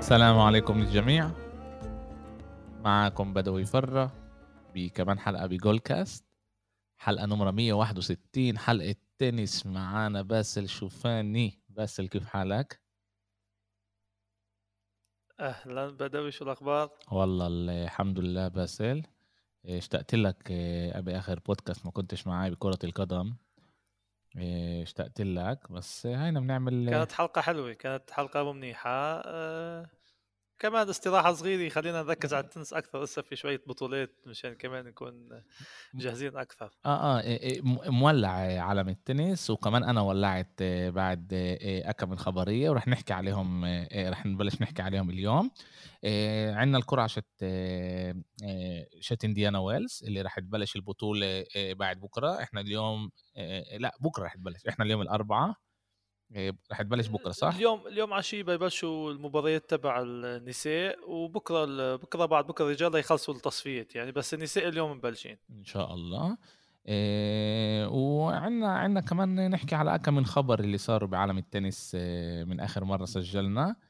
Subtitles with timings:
[0.00, 1.30] السلام عليكم للجميع.
[2.84, 4.12] معكم بدوي فرح
[4.74, 6.24] بكمان حلقة بجول كاست
[6.98, 11.62] حلقة نمرة 161 حلقة تنس معانا باسل شوفاني.
[11.68, 12.80] باسل كيف حالك؟
[15.40, 15.88] أهلا.
[15.90, 17.46] بدوي شو الأخبار؟ والله
[17.84, 19.02] الحمد لله باسل.
[19.66, 23.34] اشتقت لك آه، باخر بودكاست ما كنتش معاي بكرة القدم؟
[24.82, 28.90] اشتقت لك بس هينا بنعمل كانت حلقة حلوة كانت حلقة ممنيحة
[29.24, 29.90] أه
[30.60, 33.02] كمان استراحة صغيرة خلينا نركز على التنس أكثر.
[33.02, 35.28] لسه في شوية بطولات مشان كمان نكون
[35.94, 36.70] جاهزين أكثر.
[36.86, 37.60] آه آه إيه، إيه،
[37.90, 38.30] مولع
[38.62, 44.10] عالم التنس وكمان أنا ولعت آه، بعد آه، اكم من خبرية ورح نحكي عليهم آه،
[44.10, 45.50] رح نبلش نحكي عليهم اليوم.
[46.54, 47.44] عندنا القرعه شت
[49.00, 52.42] شت إنديانا ويلز اللي رح تبلش البطولة بعد بكرة.
[52.42, 53.10] إحنا اليوم
[53.78, 55.48] لا بكرة رح تبلش إحنا اليوم الأربعاء.
[55.48, 55.69] إيه،
[56.72, 62.64] رح تبلش بكرة صح؟ اليوم اليوم عشية ببلشوا المباريات تبع النساء وبكرة بكرة بعد بكرة
[62.64, 65.36] الرجال يخلصوا التصفيات يعني بس النساء اليوم مبلشين.
[65.50, 66.36] إن شاء الله.
[66.86, 72.60] إيه وعندنا عندنا كمان نحكي على كم من خبر اللي صاروا بعالم التنس إيه من
[72.60, 73.68] آخر مرة سجلنا.
[73.68, 73.89] آه،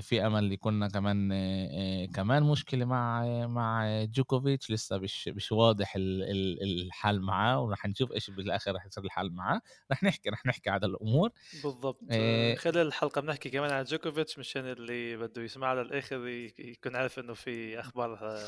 [0.00, 4.70] في أمل يكون كمان آه، آه، كمان مشكلة مع مع جوكوفيتش.
[4.70, 9.60] لسه مش مش واضح الحال معاه ورح نشوف إيش بالآخر رح يصير الحال معاه.
[9.92, 11.30] رح نحكي رح نحكي على الأمور.
[11.64, 12.00] بالضبط.
[12.10, 16.26] إيه خلال الحلقة بنحكي كمان عن جوكوفيتش مشان اللي بده يسمع للاخر
[16.58, 18.38] يكون عارف إنه في أخبار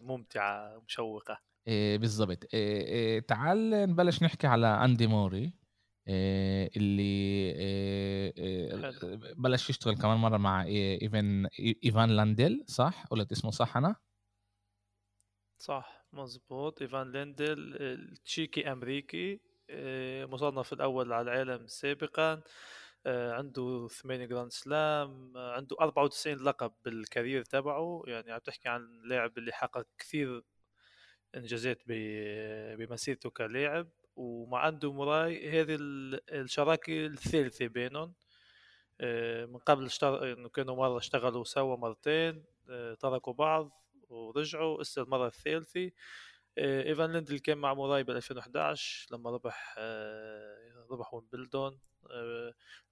[0.00, 1.38] ممتعة ومشوقه
[1.68, 2.44] إيه بالضبط.
[2.54, 5.44] إيه تعال نبلش نحكي على أندي موري.
[5.46, 5.59] آه،
[6.76, 11.46] اللي آه، آه، بلش يشتغل كمان مرة مع ايفان
[11.84, 13.96] إيفان لانديل صح؟ قلت اسمه صح أنا؟
[15.58, 17.76] صح مزبوط إيفان لانديل
[18.24, 19.40] تشيكي أمريكي
[20.24, 22.42] مصنف الأول على العالم سابقا
[23.06, 28.02] عنده ثمانية Grand Slam عنده 94 لقب بال career تبعه.
[28.06, 30.44] يعني عم تحكي عن لاعب اللي حقق كثير
[31.36, 31.82] إنجازات
[32.78, 33.88] بمسيرته كلاعب.
[34.20, 35.76] ومع اندي موراي هذه
[36.30, 38.12] الشراكة الثالثة بينهم.
[39.00, 43.70] آه، من قبل اشتغل إنه كانوا مرة اشتغلوا سوا مرتين آه، تركوا بعض
[44.08, 45.90] ورجعوا هسه المرة الثالثة.
[46.58, 49.78] آه، إيفان ليندل كان مع موراي ب 2011 لما ربح
[50.90, 51.78] ربح ويمبلدون.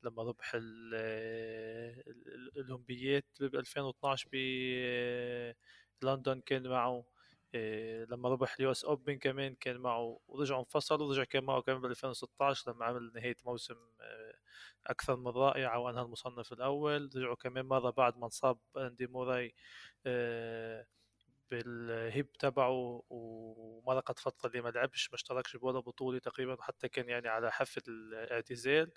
[0.02, 0.52] لما ربح
[2.56, 4.28] الاولمبيات ب 2012
[6.02, 7.04] بلندن كان معه
[7.54, 11.80] إيه لما ربح ال US Open كمان كان معه ورجعوا انفصلوا ورجع كان معه كمان
[11.80, 14.34] ب 2016 لما عمل نهاية موسم آه،
[14.86, 17.10] أكثر من رائعه وأنهى المصنف الأول.
[17.16, 19.54] رجعوا كمان مرة بعد ما انصاب أندي موراي
[20.06, 20.86] آه،
[21.50, 27.28] بالهيب تبعه ومرقت فترة اللي ما لعبش ما اشتركش بولا بطولة تقريبا حتى كان يعني
[27.28, 28.92] على حافة الاعتزال.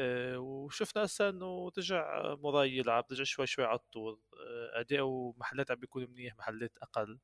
[0.00, 4.20] آه، وشفنا هسه إنه رجع موراي يلعب رجع شوي شوي على الطول
[4.74, 7.18] اداؤه محلات عم بيكون منيح محلات أقل.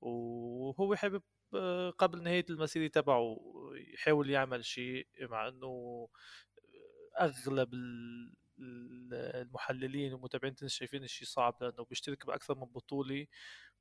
[0.00, 1.22] وهو حابب
[1.54, 3.36] آه، قبل نهاية المسيرة تبعه
[3.94, 6.08] يحاول يعمل شيء مع إنه
[7.20, 7.74] أغلب
[9.12, 13.20] المحللين والمتابعين شايفين الشيء صعب لأنه بيشترك بأكثر من بطولة.
[13.20, 13.26] آه،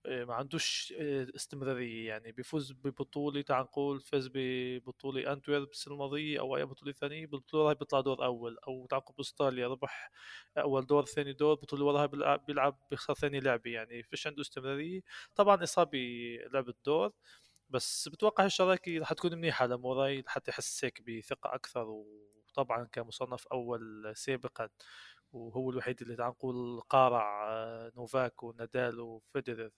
[0.05, 2.07] ما عندوش آه، استمرارية.
[2.07, 7.69] يعني بيفوز ببطولة تعال نقول فاز ببطولة انتويرب السنة الماضية أو أي بطولة ثانية بالبطوله
[7.69, 8.57] هاي بيطلع دور أول.
[8.67, 10.11] أو تعال نقول بأستراليا ربح
[10.57, 12.05] أول دور ثاني دور اللي وراها
[12.37, 13.71] بيلعب بيخسر ثاني لعبة.
[13.71, 15.01] يعني فيش عنده استمرارية.
[15.35, 15.99] طبعا إصابة
[16.53, 17.11] لعب الدور
[17.69, 24.13] بس بتوقع الشراكة رح تكون منيحة لموراي لحتى يحس هيك بثقة أكثر وطبعا كمصنف أول
[24.15, 24.69] سابقا.
[25.31, 29.69] وهو الوحيد اللي نقول قارع آه، نوفاك ونادال وفيدرر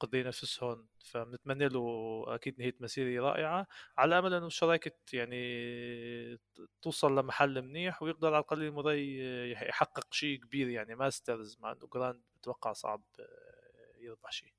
[0.00, 3.66] قضي نفسهم فبنتمنى له أكيد نهاية مسيرة رائعة.
[3.98, 5.44] على أمل انه الشراكة يعني
[6.82, 9.20] توصل لمحل منيح ويقدر على القليل المضي
[9.52, 13.02] يحقق شيء كبير يعني Masters مع إنه Grand بتوقع صعب
[14.00, 14.52] يربح شيء.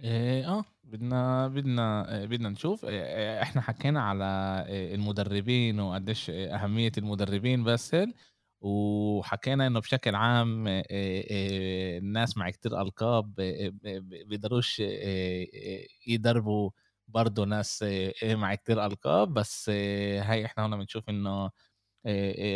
[0.00, 2.84] إيه آه بدنا بدنا بدنا نشوف.
[2.84, 4.24] إحنا حكينا على
[4.94, 7.96] المدربين وقديش أهمية المدربين بس
[8.62, 13.34] وحكينا إنه بشكل عام الناس مع كتير ألقاب
[14.26, 14.82] بيقدروش
[16.06, 16.70] يدربوا
[17.08, 17.84] برضه ناس
[18.24, 21.50] مع كتير ألقاب بس هاي إحنا هنا بنشوف إنه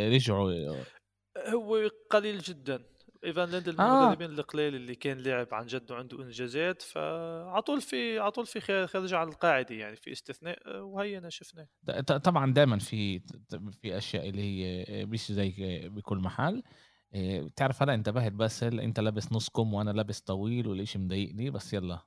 [0.09, 0.85] رجعوا.
[1.39, 2.96] هو قليل جدا.
[3.27, 4.03] إيفان ليندل من آه.
[4.05, 9.29] المدربين القليل اللي كان لاعب عن جد وعنده إنجازات فعطول في عطول في خارج عن
[9.29, 11.69] القاعدة يعني في استثناء وهي أنا شفناه
[12.01, 13.19] طبعا دائما في
[13.83, 16.63] في أشياء اللي هي مش زي بكل محل
[17.15, 22.03] بتعرف هلا انتبهت بس أنت لابس نص كم وأنا لابس طويل والإشي مضايقني بس يلا.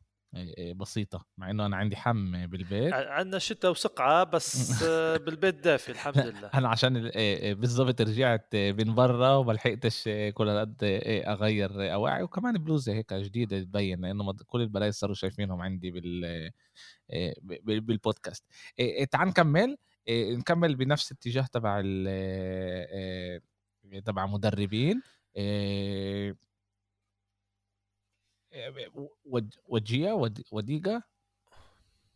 [0.76, 2.94] بسيطة مع إنه أنا عندي حم بالبيت.
[2.94, 4.84] عندنا شتاء وسقعة بس
[5.26, 6.48] بالبيت دافي الحمد لله.
[6.54, 7.12] أنا عشان
[7.54, 10.78] بالضبط رجعت من برا وما لحقتش كل قد
[11.28, 12.24] أغير أواعي.
[12.24, 16.52] وكمان بلوزة هيك جديدة تبين لأنه كل البلايص صاروا شايفينهم عندي بال
[17.64, 18.46] بالبودكاست.
[19.12, 19.78] تعال نكمل.
[20.10, 21.82] نكمل بنفس الاتجاه تبع
[24.06, 25.02] تبع مدربين.
[29.68, 30.13] فاجيا
[30.51, 31.01] فاجيا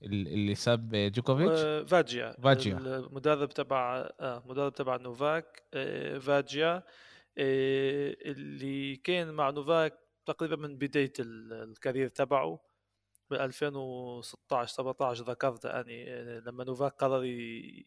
[0.04, 2.36] اللي ساب جوكوفيتش؟ فاجيا.
[2.44, 2.78] فاجيا.
[2.78, 6.76] المدرب تبع آه مدرب تبع نوفاك آه فاجيا
[7.38, 12.60] آه اللي كان مع نوفاك تقريبا من بداية ال career تبعه
[13.30, 17.24] ب 2016 17 ذكرت أني آه، لما نوفاك قرر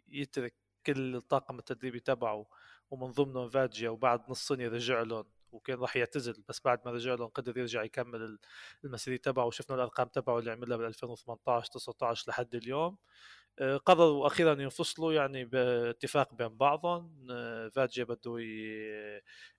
[0.08, 0.54] يترك
[0.87, 2.46] كل الطاقم التدريبي تبعه
[2.90, 5.25] ومن ضمنهم فاجيا وبعد نص سنة رجع لهم.
[5.56, 8.38] وكان راح يعتزل بس بعد ما رجع لهم قدر يرجع يكمل
[8.85, 12.97] المسيرة تبعه وشفنا الأرقام تبعه اللي عملها بال 2018 19 لحد اليوم.
[13.58, 17.26] آه، قرروا أخيرا ينفصلوا يعني باتفاق بين بعضهم.
[17.31, 18.38] آه، فاجيا بده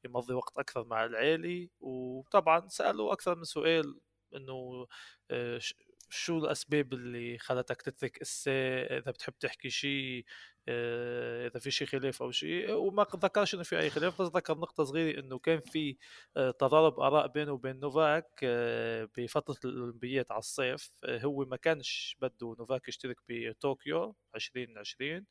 [0.06, 4.00] يمضي وقت أكثر مع العيلة وطبعا سألوا أكثر من سؤال
[4.36, 4.88] إنه
[5.32, 5.60] آه،
[6.10, 8.52] شو الأسباب اللي خلتك تترك اسا
[8.98, 10.26] إذا بتحب تحكي شيء
[10.70, 14.58] آه، إذا في شيء خلاف أو شيء وما ذكرش إنه في أي خلاف بس ذكر
[14.58, 15.98] نقطة صغيرة إنه كان في
[16.38, 20.92] آه، تضارب آراء بينه وبين نوفاك آه، بفترة الأولمبيات على الصيف.
[21.06, 25.26] هو ما كانش بده نوفاك يشترك بطوكيو 2020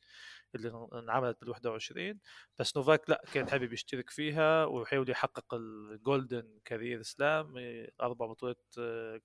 [0.55, 2.19] اللي انعملت بال 21
[2.59, 7.53] بس نوفاك لأ كان حابب يشترك فيها ويحاول يحقق ال golden career slam
[8.01, 8.63] أربع بطولات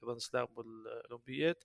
[0.02, 1.64] Grand Slam بالاولمبيات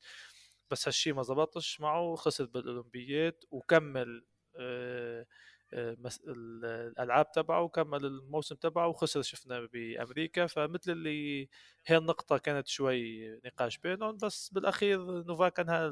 [0.72, 4.26] بس هالشيء ما زبطش معه خسر بالأولمبيات وكمل
[4.60, 5.26] آه، آه،
[5.74, 10.48] الألعاب تبعه وكمل الموسم تبعه وخسر شفنا بأمريكا.
[10.48, 11.50] فمثل اللي
[11.86, 15.88] هي النقطة كانت شوي نقاش بينهم بس بالأخير نوفاك انهى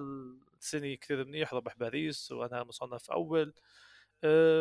[0.60, 3.48] السنة كثير منيح ربح باريس وأنا مصنف أول.
[3.48, 3.54] آه،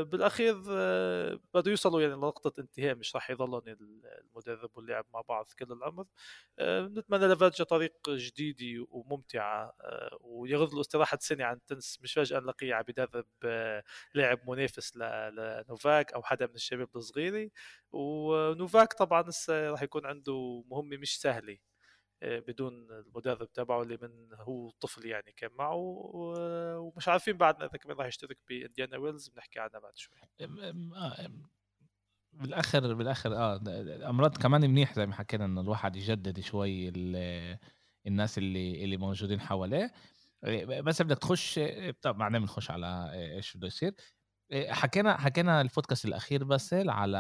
[0.03, 5.73] بالأخير آه، بده يوصلوا يعني لنقطة انتهاء مش راح يضلون المدرب واللاعب مع بعض كل
[5.73, 6.07] العمر
[6.59, 9.73] آه، نتمنى لفاتجا طريق جديده وممتعه
[10.21, 13.27] ويغض له استراحه سنة عن التنس مش فجأة نلاقيه عم بدرب
[14.15, 17.51] لاعب منافس لنوفاك أو حدا من الشباب الصغيره
[17.93, 21.53] ونوفاك طبعا لسه راح يكون عنده مهمة مش سهلة.
[21.53, 21.74] آه،
[22.23, 25.77] بدون المدرب تبعه اللي من هو طفل يعني كان معه
[26.79, 30.19] ومش عارفين بعدنا إذا كمان راح يشترك بإنديانا ويلز بنحكي عنها بعد شوي.
[30.41, 31.29] آه،
[32.33, 33.61] بالاخر بالآخر آه
[34.11, 36.89] امراض كمان منيح زي ما حكينا إنه الواحد يجدد شوي
[38.07, 39.93] الناس اللي اللي موجودين حواليه.
[40.45, 41.61] آه، بس بدك تخش
[42.03, 43.95] طب بعدين بنخش على إيش بده يصير.
[44.69, 47.19] حكينا حكينا البودكاست الأخير بس على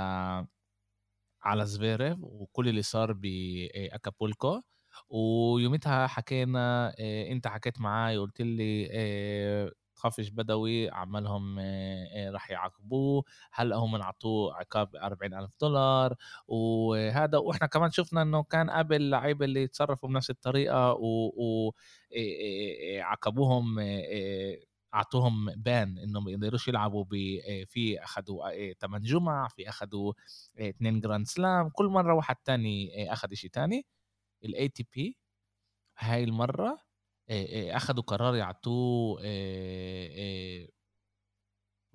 [1.42, 4.62] على زفيريف وكل اللي صار باكابولكو
[5.08, 13.24] ويومتها حكينا آه، أنت حكيت معي وقلت لي آه، خفش بدوي عملهم آه، راح يعاقبوه
[13.52, 16.14] هلا هم انعطوه عقاب 40 ألف دولار؟
[16.48, 20.96] وهذا وإحنا كمان شفنا إنه كان قبل لعيبه اللي تصرفوا بنفس الطريقة
[23.00, 23.78] وعاقبوهم
[24.94, 27.04] أعطوهم ban إنهم ما يقدروش يلعبوا
[27.66, 30.12] في أخذوا 8 جمع في أخذوا
[30.60, 33.86] 2 Grand Slam كل مرة واحد تاني أخذ شيء تاني.
[34.44, 35.18] ال ATP
[35.98, 36.78] هاي المرة
[37.70, 39.20] اخذوا قرار يعطوه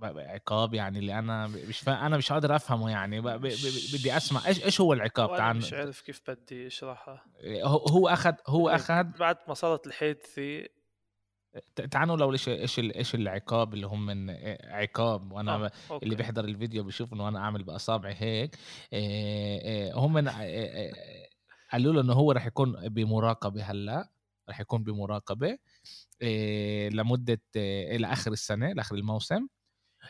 [0.03, 2.05] عقاب يعني اللي أنا مش فا...
[2.05, 6.21] أنا مش قادر أفهمه يعني بدي أسمع إيش إيش هو العقاب تعال مش عارف كيف
[6.27, 7.25] بدي أشرحها
[7.63, 10.65] هو اخذ هو اخذ بعد ما صارت الحادثه
[11.91, 14.29] تعالوا لو إيش إيش إيش العقاب اللي هم من
[14.63, 15.99] عقاب وأنا آه.
[16.03, 18.55] اللي بيحضر الفيديو بيشوف إنه أنا أعمل بأصابعي هيك
[19.95, 20.27] هم من
[21.71, 24.09] قالوا له إنه هو راح يكون بمراقبة هلأ
[24.49, 25.57] راح يكون بمراقبة
[26.21, 29.47] إيه لمدة إيه إلى آخر السنة لآخر الموسم.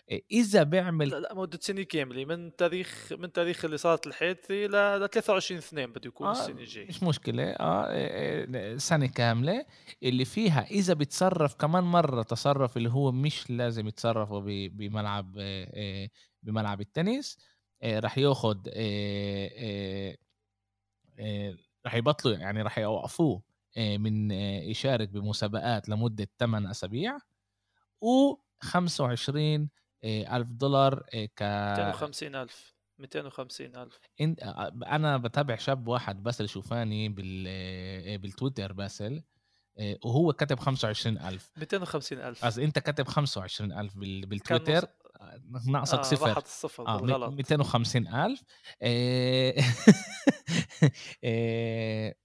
[0.09, 5.57] إيه إذا بيعمل مدة سنة كاملة من تاريخ من تاريخ اللي صارت الحادثة ل 23
[5.59, 6.87] 2 بده يكون آه السنة الجاية.
[6.87, 7.43] مش مشكلة.
[7.43, 9.65] آه إيه سنة كاملة.
[10.03, 14.39] اللي فيها إذا بتصرف كمان مرة تصرف اللي هو مش لازم يتصرفه
[14.69, 16.11] بملعب إيه
[16.43, 17.37] بملعب التنس
[17.83, 18.57] راح ياخذ
[21.19, 23.41] آه، راح يبطلوا يعني راح يوقفوه
[23.77, 27.17] آه، من آه، يشارك بمسابقات لمدة 8 أسابيع
[28.01, 29.69] و 25
[30.05, 31.03] ألف دولار
[31.35, 33.99] ك 250 ألف 250 ألف.
[34.87, 39.23] أنا بتابع شاب واحد بس اللي شوفاني بال بالتويتر باسل
[40.05, 41.51] وهو كتب 25 ألف.
[41.57, 42.45] 250 ألف.
[42.45, 44.87] أصل أنت كتب 25 ألف بالتويتر؟
[45.67, 46.29] ناقصك آه صفر.
[46.29, 48.43] راحت الصفر آه بالغلط 250 ألف.
[51.23, 52.15] آه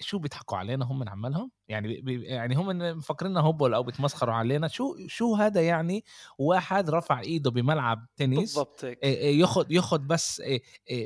[0.00, 4.68] شو بيضحكوا علينا هم من عمالهم؟ يعني بي يعني هم مفكريننا هبل أو بيتمسخروا علينا.
[4.68, 6.04] شو شو هذا يعني
[6.38, 10.42] واحد رفع إيده بملعب تنس بالضبط ياخذ ياخذ بس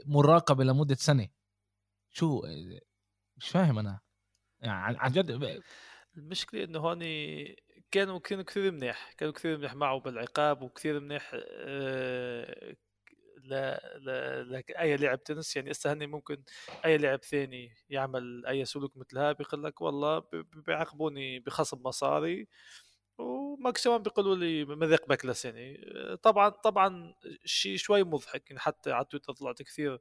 [0.06, 1.28] مراقبة لمدة سنة.
[2.10, 2.42] شو
[3.36, 4.00] مش فاهم أنا.
[4.60, 5.60] يعني عن جد
[6.16, 6.98] المشكلة إنه هون
[7.92, 12.76] كانوا كانوا كثير منيح كانوا كثير منيح معه بالعقاب وكثير منيح آه،
[13.44, 13.54] ل
[13.98, 14.06] ل
[14.52, 15.56] لاي لاعب تنس.
[15.56, 16.42] يعني هسه هني ممكن
[16.84, 20.24] أي لاعب ثاني يعمل أي سلوك مثل هذا بيقول لك والله
[20.66, 22.48] بيعاقبوني بخصم مصاري.
[23.18, 25.78] وماكسيموم بيقولوا لي مذاق بكلس يعني.
[26.22, 30.00] طبعا طبعا شيء شوي مضحك يعني حتى على تويتر طلعت كثير آه،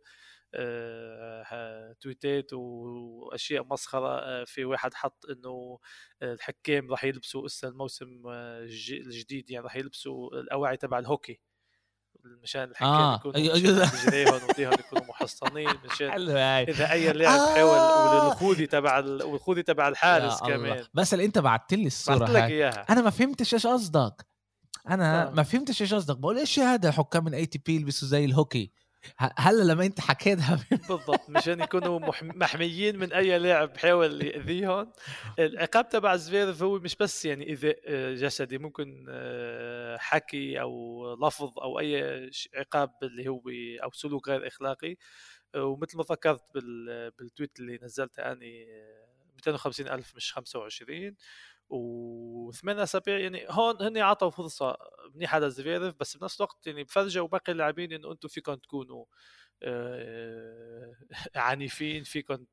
[2.01, 5.79] تويتات وأشياء مسخرة آه، في واحد حط إنه
[6.22, 8.60] الحكام راح يلبسوا هسه الموسم آه،
[8.91, 11.39] الجديد يعني راح يلبسوا الاواعي تبع الهوكي.
[12.43, 13.15] مشان الحكام آه.
[13.15, 16.29] يكونوا رجليهم وديهم يكونوا محصنين مشان
[16.70, 17.55] إذا أي لاعب آه.
[17.55, 20.86] حاول والخوذي تبع والخوذي تبع الحارس كمان.
[20.93, 22.86] بس اللي أنت بعثت لي الصورة لك إياها.
[22.89, 24.25] أنا ما فهمتش إيش قصدك.
[24.89, 25.31] أنا آه.
[25.31, 26.17] ما فهمتش إيش قصدك.
[26.17, 28.72] بقول إيش هذا حكام من ATP يلبسوا زي الهوكي؟
[29.17, 34.91] هلا لما انت حكيتها بالضبط مشان يكونوا محميين من أي لاعب بحاول يأذيهم.
[35.39, 41.60] العقاب تبع زفيرف هو مش بس يعني ايذاء آه، جسدي ممكن آه، حكي أو لفظ
[41.60, 43.41] أو أي عقاب اللي هو
[43.84, 44.96] أو سلوك غير إخلاقي.
[45.55, 46.43] ومثل ما ذكرت
[47.19, 48.65] بال tweet اللي نزلته اني
[49.36, 51.15] 250 آه، ألف مش 25
[51.71, 54.77] وثمان أسابيع يعني هون هن عطوا فرصة
[55.15, 59.05] منيحة لزفيرف بس بنفس الوقت يعني بفرجوا باقي اللاعبين إنه أنتم فيكم تكونوا
[59.63, 60.95] آه،
[61.35, 62.45] عنيفين فيكم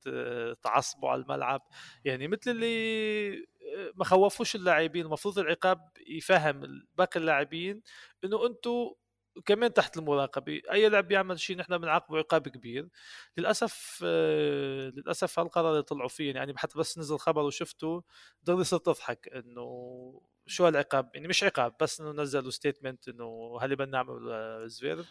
[0.62, 1.62] تعصبوا على الملعب.
[2.04, 3.34] يعني مثل اللي
[3.76, 7.82] آه، ما خوفوش اللاعبين المفروض العقاب يفهم باقي اللاعبين
[8.24, 8.90] إنه أنتم
[9.46, 10.62] كمان تحت المراقبة.
[10.72, 12.88] أي لاعب بيعمل شيء نحن بنعاقبه عقاب كبير.
[13.36, 18.04] للأسف آه، للأسف هالقرار اللي طلعوا فيه يعني حتى بس نزل خبر وشفته
[18.44, 19.62] ضروري صرت أضحك إنه
[20.46, 25.06] شو هالعقاب؟ يعني مش عقاب بس إنه نزلوا statement إنه هل بدنا نعمل زفيرف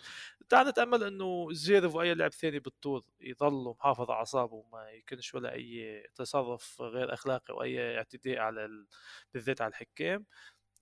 [0.50, 5.54] تعال نتأمل إنه زفيرف وأي لاعب ثاني بالطول يضلوا محافظ على أعصابه وما يكونش ولا
[5.54, 8.88] أي تصرف غير أخلاقي وأي اعتداء على ال...
[9.34, 10.26] بالذات على الحكام.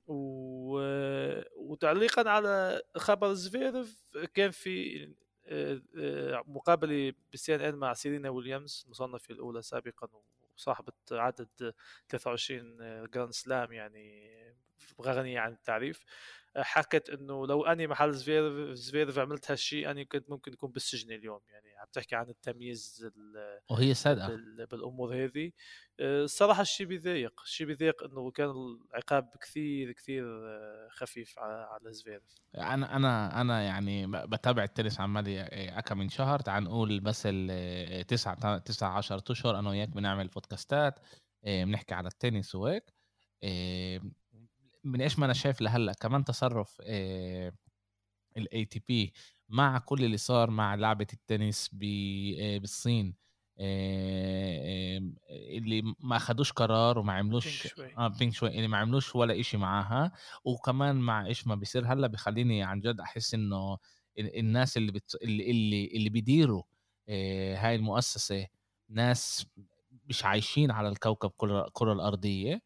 [0.08, 0.80] و...
[1.56, 5.06] وتعليقا على خبر زفيرف كان في
[5.48, 10.08] آه، آه، مقابله بال CNN مع سيرينا ويليامز المصنفه الأولى سابقا
[10.58, 11.74] وصاحبة عدد
[12.10, 12.78] 23
[13.10, 14.32] Grand Slam يعني
[15.01, 16.03] غنية عن التعريف.
[16.58, 21.39] حكت إنه لو أني محل زفيرف زفيرف عملت هالشيء أنا كنت ممكن اكون بالسجن اليوم
[21.50, 23.12] يعني عم تحكي عن التمييز
[23.70, 24.36] وهي صادقه
[24.72, 25.51] بالأمور هذه
[26.00, 27.41] الصراحة الشيء بيضايق.
[27.41, 30.25] الشيء بيضايق إنه كان العقاب كثير كثير
[30.89, 36.39] خفيف على زفيرف أنا أنا أنا يعني بتابع التنس عمالي أكا من شهر.
[36.39, 41.00] تعال نقول بس التسعة تسعة عشر أشهر أنا وياك بنعمل podcastات
[41.44, 42.84] بنحكي على التنس وهيك.
[44.86, 46.82] من إيش ما أنا شايف لهلأ كمان تصرف
[48.38, 49.14] ال ATP
[49.50, 53.15] مع كل اللي صار مع لعبة التنس بالصين
[55.58, 60.12] اللي ما أخدوش قرار وما عملوش آه بينك شوي اللي ما عملوش ولا إشي معاها.
[60.46, 63.77] وكمان مع إيش ما بيصير هلأ بخليني عن جد أحس إنه
[64.20, 65.15] الناس اللي بت...
[65.24, 66.63] اللي اللي, اللي بيديروا
[67.58, 68.48] هاي المؤسسة
[68.89, 69.46] ناس
[70.06, 72.62] مش عايشين على الكوكب كرة الكرة الأرضية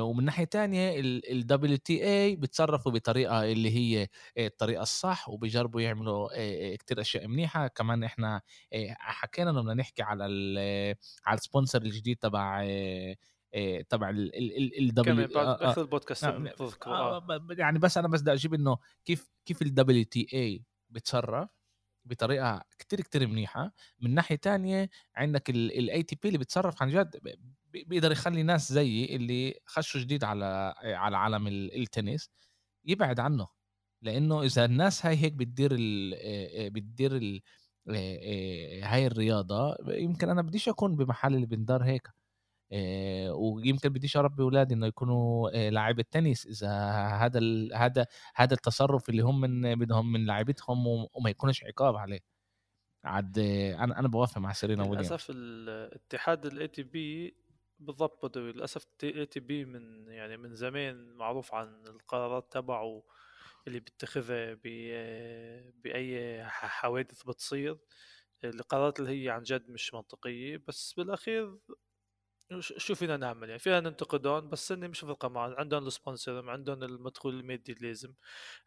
[0.00, 6.28] ومن ناحية تانية ال WTA بتصرفوا بطريقة اللي هي الطريقة الصح وبيجربوا يعملوا
[6.76, 7.66] كتير أشياء منيحة.
[7.66, 8.40] كمان إحنا
[8.98, 10.24] حكينا إنه بدنا نحكي على
[11.26, 12.64] على ال sponsor الجديد تبع
[13.88, 16.24] تبع ال كمان بعد البودكاست
[17.58, 21.48] يعني بس أنا بس بدي أجيب إنه كيف كيف ال WTA بتصرف.
[22.04, 23.72] بطريقة كتير كتير منيحة.
[24.00, 27.16] من ناحية تانية عندك ال ATP اللي بتصرف عن جد
[27.74, 32.30] بيقدر يخلي ناس زيي اللي خشوا جديد على على عالم التنس
[32.84, 33.48] يبعد عنه.
[34.02, 37.42] لأنه إذا الناس هاي هيك بتدير ال بتدير ال
[38.84, 42.08] هاي الرياضة يمكن أنا بديش أكون بمحل اللي بندار هيك.
[43.32, 47.40] ويمكن بديش أربي اولادي إنه يكونوا آه، لاعيبه تنس إذا هذا
[47.74, 52.20] هذا هذا التصرف اللي هم من بدهم من لاعبتهم وما يكونش عقاب عليه.
[53.04, 55.08] عاد أنا أنا بوافق مع سيرينا ويليامز.
[55.08, 57.36] للأسف الاتحاد ال ATP
[57.78, 63.02] بالضبط بدوي للأسف ال ATP من يعني من زمان معروف عن القرارات تبعه
[63.66, 64.54] اللي بيتخذها
[65.84, 67.78] بأي حوادث بتصير.
[68.44, 71.58] القرارات اللي هي عن جد مش منطقية بس بالأخير
[72.60, 77.34] شو فينا نعمل يعني فينا ننتقدهم بس هن مش فرقه معهم عندهم السبونسر عندهم المدخول
[77.40, 78.14] المادي اللازم.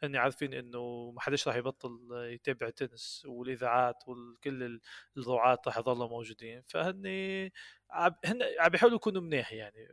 [0.04, 4.80] هن عارفين إنه ما حدش راح يبطل يتابع تنس والإذاعات وكل
[5.18, 6.64] الرعاة راح يضلوا موجودين.
[6.68, 7.04] فهن
[8.26, 9.88] هن عم بيحاولوا يكونوا مناح يعني.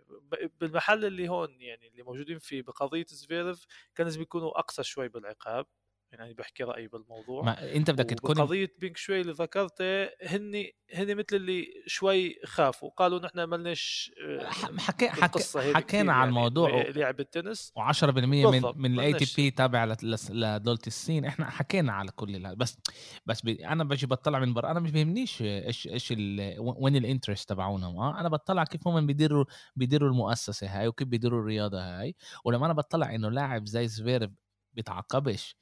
[0.61, 5.67] بالمحل اللي هون يعني اللي موجودين فيه بقضية زفيرف كان لازم يكونوا أقصى شوي بالعقاب.
[6.13, 7.43] يعني بحكي رأيي بالموضوع.
[7.43, 10.65] ما أنت بدك تكون قضيه بينك شوي اللي ذكرته هن
[10.95, 12.91] هن مثل اللي شوي خافوا.
[12.91, 14.45] قالوا نحن ملناش آه،
[14.79, 19.97] حكي حكي حكينا عن الموضوع يعني لعب التنس و10% من من ال ATP تابع
[20.31, 21.25] لدولة الصين.
[21.25, 22.79] إحنا حكينا على كل هذا بس
[23.27, 26.15] بس بي أنا بجي بطلع من برا أنا مش بيهمنيش إيش إيش
[26.59, 27.97] وين ال interest تبعونهم.
[27.97, 29.45] آه أنا بطلع كيف هم بيديروا
[29.77, 32.15] بيديروا المؤسسة هاي وكيف بيديروا الرياضة هاي.
[32.45, 34.31] ولما أنا بطلع إنه لاعب زي زفيرف
[34.75, 35.57] بيتعاقبش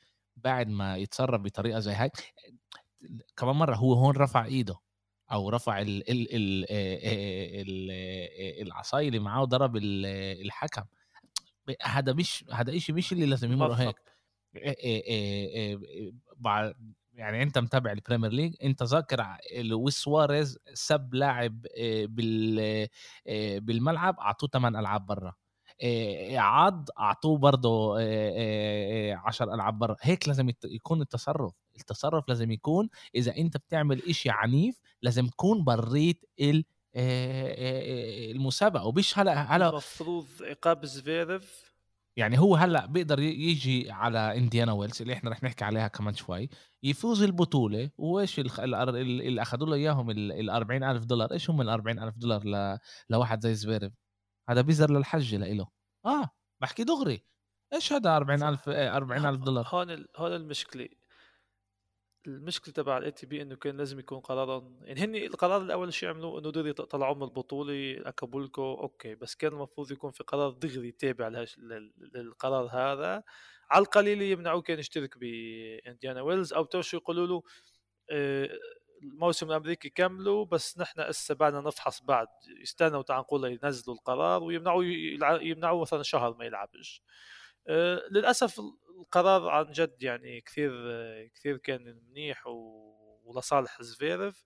[0.45, 2.11] بعد ما يتصرف بطريقة زي هاي
[3.37, 4.76] كمان مرة هو هون رفع إيده
[5.33, 6.66] أو رفع ال ال ال
[7.61, 7.90] ال
[8.66, 10.85] العصاية اللي معاه وضرب الحكم.
[11.83, 13.97] هذا مش هذا شيء مش اللي لازم يمر هيك.
[17.12, 21.66] يعني أنت متابع ال Premier League أنت ذاكر لويس سواريز سب لاعب
[23.61, 25.35] بالملعب أعطوه ثمان ألعاب برا.
[26.35, 27.99] عض أعطوه برضه
[29.17, 31.53] 10 ألعاب برا هيك لازم يكون التصرف.
[31.77, 36.25] التصرف لازم يكون إذا أنت بتعمل إشي عنيف لازم تكون بريت
[38.35, 38.87] المسابقة.
[38.87, 41.69] وبش هلأ هلأ المفروض عقاب زفيرف
[42.17, 46.49] يعني هو هلأ بيقدر يجي على إنديان ويلز اللي إحنا رح نحكي عليها كمان شوي
[46.83, 47.91] يفوز البطولة.
[47.99, 51.33] وإيش اللي اخذوا له إياهم ال 40000 دولار.
[51.33, 52.79] إيش هم ال 40000 دولار
[53.11, 53.93] لواحد زي زفيرف
[54.49, 55.69] هذا بيزر للحج لإله.
[56.07, 57.25] آه بحكي دغري.
[57.73, 60.88] إيش هذا 40000 40000 دولار؟ هون هون المشكلة.
[62.26, 64.73] المشكلة تبع الاي تي بي إنه كان لازم يكون قرارا.
[64.83, 69.14] يعني هن القرار الأول شيء عملوه إنه دغري طلعوا من البطولة أكابولكو أوكي.
[69.14, 71.45] بس كان المفروض يكون في قرار دغري تابع
[72.14, 73.23] للقرار هذا.
[73.71, 77.43] على القليل يمنعوه كان يشترك بانديان ويلز أو تو شو يقولوا له
[78.11, 78.49] آه،
[79.02, 82.28] الموسم الأمريكي كملوا بس نحن هسه بعدنا نفحص بعد.
[82.62, 84.85] يستنوا تعال نقول ينزلوا القرار ويمنعوا
[85.43, 87.02] يمنعوا مثلا شهر ما يلعبش.
[87.69, 88.61] أه للأسف
[88.99, 90.73] القرار عن جد يعني كثير
[91.35, 92.46] كثير كان منيح
[93.25, 94.44] ولصالح زفيرف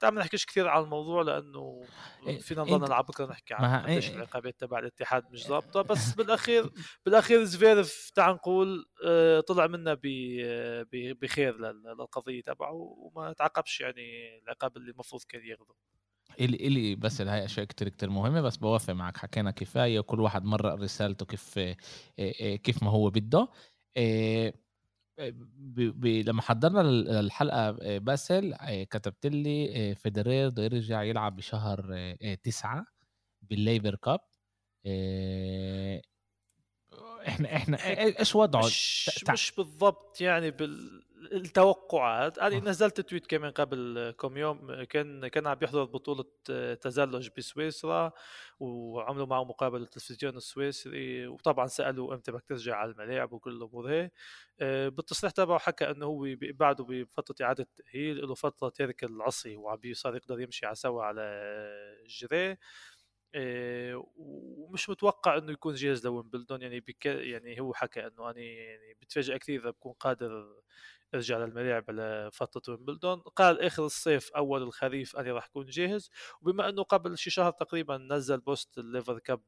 [0.00, 1.88] تعال ما نحكيش كثير عن الموضوع لأنه
[2.26, 6.70] إيه، فينا نضل نلعب بكرة نحكي عن قديش العقابات تبع الاتحاد مش ظابطة بس بالأخير
[7.06, 9.98] بالأخير زفيرف تعال نقول آه، طلع منا
[11.22, 15.74] بخير للقضية تبعه وما تعاقبش يعني العقاب اللي المفروض كان ياخذه
[16.40, 20.44] اللي اللي بس هاي أشياء كتير كتير مهمة بس بوافق معك حكينا كفاية وكل واحد
[20.44, 21.76] مرق رسالته كيف آه،
[22.18, 23.48] آه، كيف ما هو بده.
[26.04, 26.80] لما حضرنا
[27.20, 32.86] الحلقة آه، باسل آه، كتبت لي آه، فيدرير بده يرجع يلعب بشهر تسعة
[33.42, 34.20] بالليبر كاب.
[37.28, 37.78] إحنا إحنا
[38.20, 41.02] إيش وضعه؟ مش, مش بالضبط يعني بال
[41.32, 42.38] التوقعات.
[42.38, 46.24] أنا نزلت تويت كمان قبل كم يوم كان كان عم يحضر بطولة
[46.74, 48.12] تزلج بسويسرا
[48.60, 54.10] وعملوا معه مقابلة التلفزيون السويسري وطبعا سألوا إمتى بدك ترجع على الملاعب وكل الأمور هي.
[54.60, 59.80] آه، بالتصريح تبعه حكى إنه هو بعده بفترة إعادة تأهيل له فترة تارك العصي وعم
[59.92, 61.20] صار يقدر يمشي على سوا على
[62.04, 62.56] الجري
[63.34, 66.62] آه، ومش متوقع إنه يكون جاهز لويمبلدون.
[66.62, 70.62] يعني بك يعني هو حكى إنه أنا يعني بتفاجئ كثير إذا بكون قادر
[71.14, 73.20] ارجع للملاعب لفتره ويمبلدون.
[73.20, 76.10] قال اخر الصيف أول الخريف أنا راح أكون جاهز.
[76.42, 79.40] وبما إنه قبل شي شهر تقريبا نزل بوست الليفر كاب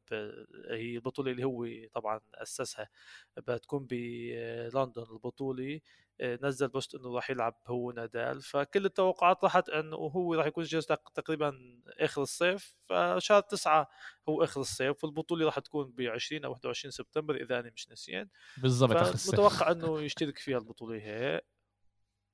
[0.70, 2.88] هي البطولة اللي هو طبعا أسسها
[3.36, 5.80] بتكون بلندن البطولة.
[6.22, 10.86] نزل بوست إنه راح يلعب هو نادال فكل التوقعات راحت إنه هو راح يكون جاهز
[11.14, 13.88] تقريبا آخر الصيف فشهر تسعة
[14.28, 18.28] هو آخر الصيف والبطولة راح تكون ب 20 أو 21 سبتمبر إذا أنا مش نسيان.
[18.56, 19.34] بالضبط آخر الصيف.
[19.34, 21.40] متوقع إنه يشترك فيها البطولة هي.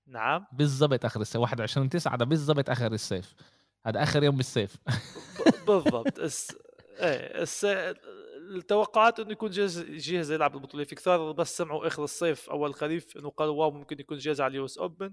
[0.07, 0.47] نعم.
[0.53, 3.35] بالضبط آخر الصيف 21 9 ده بالضبط آخر الصيف.
[3.87, 4.77] هذا آخر يوم بالصيف.
[5.67, 6.19] بالضبط.
[6.19, 7.65] إيه الس...
[8.57, 10.85] التوقعات إنه يكون جاهز جاهز يلعب البطولة.
[10.85, 14.51] في كثار بس سمعوا آخر الصيف أول خريف إنه قالوا واو ممكن يكون جاهز على
[14.51, 15.13] ال US Open.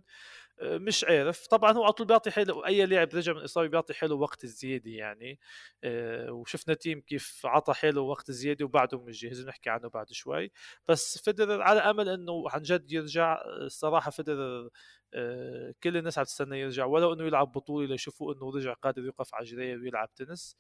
[0.60, 1.48] آه، مش عارف.
[1.48, 4.92] طبعا هو على طول بيعطي حلو أي لاعب رجع من إصابة بيعطي حلو وقت الزيادة
[4.92, 5.40] يعني.
[5.84, 9.48] آه، وشفنا تيم كيف عطى حلو وقت الزيادة وبعده مش جاهز.
[9.48, 10.52] نحكي عنه بعد شوي.
[10.88, 13.42] بس فدرر على أمل إنه عن جد يرجع.
[13.46, 14.70] الصراحة فدرر آه،
[15.84, 19.46] كل الناس عم تستنى يرجع ولو إنه يلعب بطولة ليشوفوا إنه رجع قادر يوقف على
[19.46, 20.58] جريه ويلعب تنس.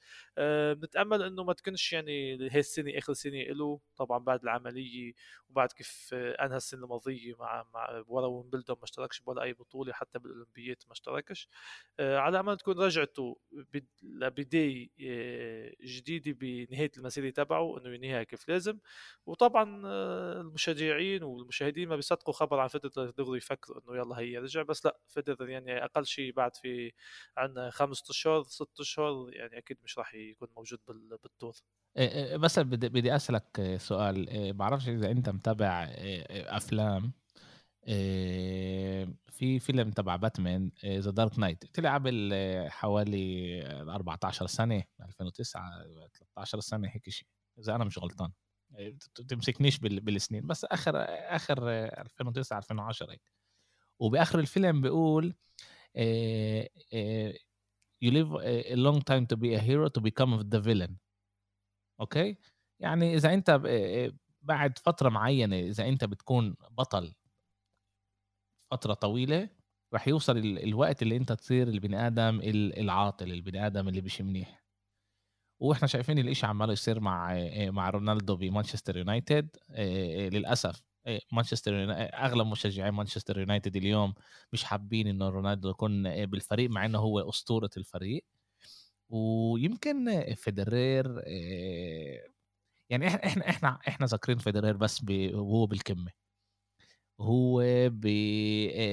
[0.73, 5.13] بنتأمل إنه ما تكونش يعني هي السنة آخر سنة له طبعا بعد العملية
[5.49, 10.83] وبعد كيف أنهى السنة الماضية مع مع ورا ما اشتركش بولا أي بطولة حتى بالأولمبيات
[10.87, 11.49] ما اشتركش.
[11.99, 13.37] آه، على امل تكون رجعته
[14.03, 18.79] لبدايه آه، جديدة بنهاية المسيرة تبعه إنه ينهيها كيف لازم.
[19.25, 24.61] وطبعا آه، المشجعين والمشاهدين ما بيصدقوا خبر عن فدرر دغري يفكروا إنه يلا هي رجع
[24.61, 26.91] بس لا فدرر يعني أقل شيء بعد في
[27.37, 30.79] عندنا خمسة أشهر ست أشهر يعني أكيد مش راح يكون موجود
[31.23, 31.53] بالدور
[32.37, 34.53] بس بدي بدي أسألك سؤال.
[34.53, 35.87] بعرفش إذا أنت متابع
[36.29, 37.13] أفلام
[39.27, 42.33] في فيلم تبع باتمان The Dark Knight طلع قبل
[42.69, 47.27] حوالي 14 سنة 2009 13 سنة هيك شيء
[47.59, 48.31] إذا أنا مش غلطان.
[49.29, 53.21] تمسكنيش بالسنين بس آخر آخر 2009 2010 هيك.
[54.01, 55.35] وبآخر الفيلم بيقول
[58.05, 58.31] you live
[58.73, 60.91] a long time to be a hero to become the villain.
[61.99, 62.37] أوكي؟
[62.79, 63.61] يعني إذا أنت
[64.41, 67.13] بعد فترة معينة إذا أنت بتكون بطل
[68.71, 69.49] فترة طويلة
[69.93, 72.41] رح يوصل الوقت اللي أنت تصير البني آدم
[72.77, 74.63] العاطل البني آدم اللي مش منيح.
[75.61, 79.57] وإحنا شايفين الإشي عمال يصير مع مع رونالدو بمانشستر يونايتد
[80.33, 80.83] للأسف.
[81.31, 81.73] مانشستر
[82.25, 84.13] أغلب مشجعي مانشستر يونايتد اليوم
[84.53, 88.25] مش حابين إنه رونالدو يكون بالفريق مع إنه هو أسطورة الفريق.
[89.09, 91.21] ويمكن فيدرير
[92.89, 96.11] يعني إحنا إحنا إحنا إحنا ذاكرين فيدرير بس وهو بالكمة.
[97.21, 97.63] هو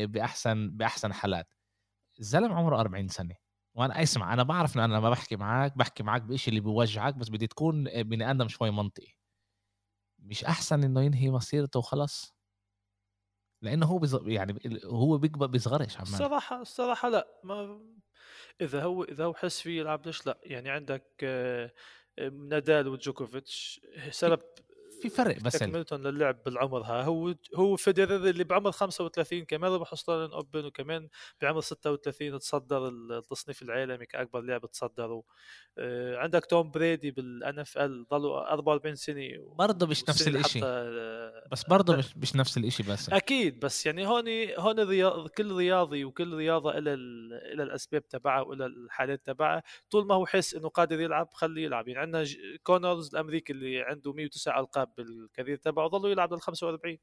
[0.07, 1.55] بأحسن بأحسن حالات.
[2.21, 3.35] الزلمه عمره 40 سنة.
[3.75, 7.29] وأنا اسمع أنا بعرف انه أنا لما بحكي معك بحكي معك بشيء اللي بيوجعك بس
[7.29, 9.13] بدي تكون بني آدم شوي منطقي.
[10.23, 12.35] مش أحسن إنه ينهي مسيرته وخلص
[13.63, 14.19] لأنه هو بز...
[14.27, 16.09] يعني هو بيكبر بيصغرش عمال.
[16.09, 17.81] الصراحة الصراحة لأ ما
[18.61, 21.73] إذا هو إذا هو حس فيه يلعب ليش لأ؟ يعني عندك آه،
[22.33, 23.81] نادال وجوكوفيتش
[24.11, 24.41] سبب
[25.03, 26.83] في فرق بس تكملتهم للعب بالعمر.
[26.83, 31.09] ها هو هو فيدرر اللي بعمر 35 كمان ربح Australian Open وكمان
[31.43, 35.23] بعمر 36 تصدر التصنيف العالمي كأكبر لاعب تصدره.
[35.79, 40.63] آه، عندك توم بريدي بال NFL ضلوا 44 سنة برضه مش نفس الشيء
[41.53, 43.11] بس برضه مش مش نفس الشيء بس.
[43.11, 44.25] أكيد بس يعني هون
[44.59, 46.95] هون كل رياضي وكل رياضة إلى
[47.53, 51.89] إلى الأسباب تبعها وإلى الحالات تبعها طول ما هو حس إنه قادر يلعب خليه يلعب.
[51.89, 52.25] يعني عندنا
[52.63, 56.99] كونرز الأمريكي اللي عنده 109 ألقاب بال career تبعه ضلوا يلعب لل 45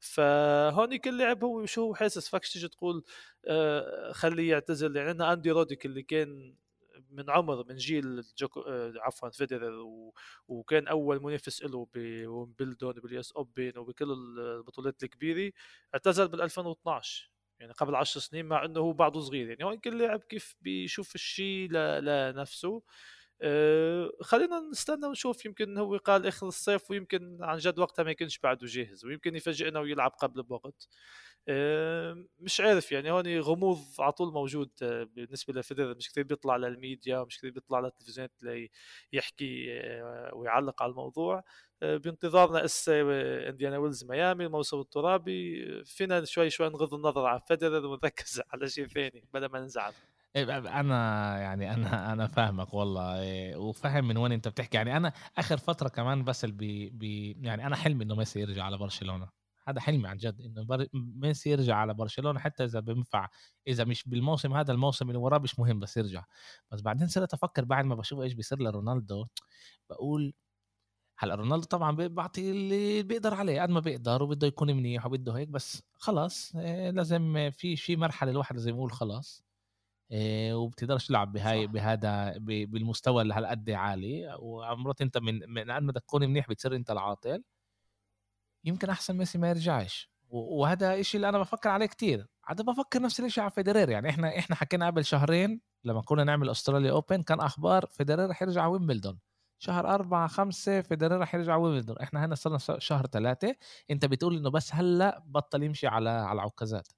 [0.00, 2.28] فهون كل لعب هو شو هو حاسس.
[2.28, 3.04] فكش تيجي تقول
[3.46, 4.96] آه خليه يعتزل.
[4.96, 6.54] يعني عندنا أندي روديك اللي كان
[7.10, 9.86] من عمر من جيل جوكو آه عفوا فيدرر
[10.48, 15.52] وكان أول منافس له بويمبلدون بال US Open وبكل البطولات الكبيرة
[15.94, 17.30] اعتزل بال 2012
[17.60, 19.48] يعني قبل عشر سنين مع إنه هو بعده صغير.
[19.48, 22.82] يعني هون كل لاعب كيف بيشوف الشيء لنفسه.
[23.42, 25.46] أه خلينا نستنى ونشوف.
[25.46, 29.80] يمكن هو قال آخر الصيف ويمكن عن جد وقتها ما يكونش بعده جاهز ويمكن يفاجئنا
[29.80, 30.88] ويلعب قبل بوقت
[31.48, 36.56] أه مش عارف يعني هون غموض على طول موجود آه، بالنسبة لفيدرر مش كثير بيطلع
[36.56, 38.32] للميديا مش كثير بيطلع للتلفزيونات
[39.12, 41.44] يحكي آه، ويعلق على الموضوع.
[41.82, 43.00] آه، بانتظارنا اسا
[43.48, 45.64] إنديان ويلز ميامي الموسم الترابي.
[45.84, 49.92] فينا شوي شوي نغض النظر عن فيدرر ونركز على شيء ثاني بدل ما نزعل.
[50.36, 54.76] أنا يعني أنا أنا فاهمك والله إيه، وفاهم من وين أنت بتحكي.
[54.76, 58.78] يعني أنا آخر فترة كمان بس بي بي يعني أنا حلمي إنه ميسي يرجع على
[58.78, 59.28] برشلونة.
[59.68, 63.28] هذا حلمي عن جد إنه ميسي يرجع على برشلونة حتى إذا بينفع
[63.68, 66.24] إذا مش بالموسم هذا الموسم اللي وراه مش مهم بس يرجع.
[66.72, 69.26] بس بعدين صرت أفكر بعد ما بشوف إيش بيصير لرونالدو
[69.90, 70.34] بقول
[71.18, 75.48] هلأ رونالدو طبعا بيعطي اللي بيقدر عليه قد ما بيقدر وبده يكون منيح وبده هيك
[75.48, 79.44] بس خلاص إيه، لازم في في مرحلة الواحد لازم يقول خلاص.
[80.54, 81.72] وبتقدرش تلعب بهاي صح.
[81.72, 84.36] بهذا بالمستوى اللي هالقد عالي.
[84.38, 87.44] وعمرات انت من من قد ما تكون منيح بتصير انت العاطل
[88.64, 90.10] يمكن أحسن ميسي ما يرجعش.
[90.30, 92.26] وهذا الشيء اللي أنا بفكر عليه كتير.
[92.44, 93.88] عاد بفكر نفس الشيء على فيدرير.
[93.90, 98.42] يعني إحنا إحنا حكينا قبل شهرين لما كنا نعمل Australia Open كان أخبار فيدرير رح
[98.42, 99.18] يرجع ويمبلدون
[99.58, 103.56] شهر أربعة خمسة فيدرير رح يرجع ويمبلدون إحنا هنا صرنا شهر ثلاثة.
[103.90, 106.88] أنت بتقول إنه بس هلأ بطل يمشي على على العكازات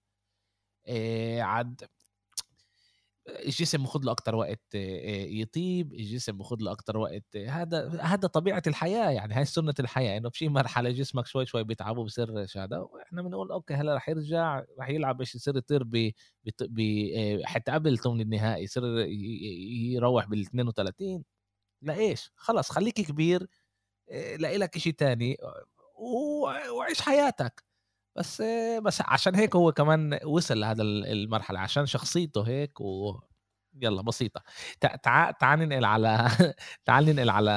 [0.88, 1.84] إيه عاد
[3.28, 9.10] الجسم بخذ له أكثر وقت يطيب الجسم بخذ له أكثر وقت هذا هذا طبيعة الحياة
[9.10, 13.52] يعني هاي سنة الحياة إنه بشي مرحلة جسمك شوي شوي بيتعب وبصير هذا وإحنا بنقول
[13.52, 16.12] أوكي هلأ رح يرجع رح يلعب إيش يصير يطير ب
[17.44, 18.84] حتى قبل ثمن النهائي يصير
[19.94, 21.24] يروح بال 32
[21.82, 23.46] لايش خلص خليك كبير
[24.38, 25.36] لاقي لك شيء ثاني
[26.72, 27.64] وعيش حياتك.
[28.16, 28.42] بس
[28.84, 33.20] بس عشان هيك هو كمان وصل لهذا المرحلة عشان شخصيته هيك و
[33.82, 34.42] يلا بسيطة.
[35.02, 36.28] تعال تعال ننقل على
[36.86, 37.50] تعال ننقل على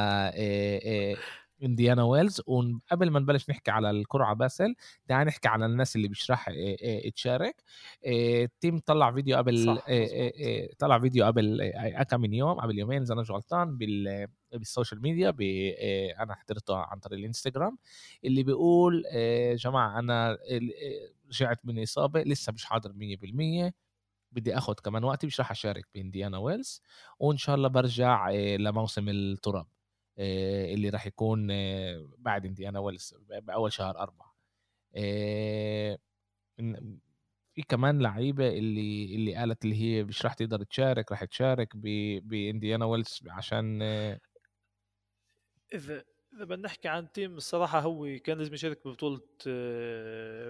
[1.63, 2.41] إنديانا ويلز.
[2.47, 4.75] وقبل ما نبلش نحكي على القرعة باسل
[5.07, 6.49] تعال نحكي على الناس اللي مش راح
[7.15, 7.63] تشارك.
[8.07, 9.85] تيم طلع فيديو قبل صح
[10.79, 11.71] طلع فيديو قبل
[12.09, 13.77] كم من يوم قبل يومين إذا أنا مش غلطان
[14.57, 15.35] بال social media
[16.23, 17.77] أنا حضرته عن طريق الانستغرام
[18.25, 19.03] اللي بيقول
[19.55, 20.37] جماعة أنا
[21.29, 23.73] رجعت من إصابة لسه مش حاضر 100%
[24.31, 26.81] بدي اخذ كمان وقتي مش راح أشارك بانديان ويلز
[27.19, 29.67] وإن شاء الله برجع لموسم التراب
[30.17, 34.35] آه، اللي راح يكون آه، بعد انديان ويلز بأول شهر أربعة.
[34.95, 35.97] آه،
[37.55, 42.85] في كمان لعيبة اللي اللي قالت اللي هي مش راح تقدر تشارك راح تشارك بانديانا
[42.85, 43.79] ويلز عشان
[45.73, 49.21] إذا إذا بدنا نحكي عن تيم الصراحة هو كان لازم يشارك ببطولة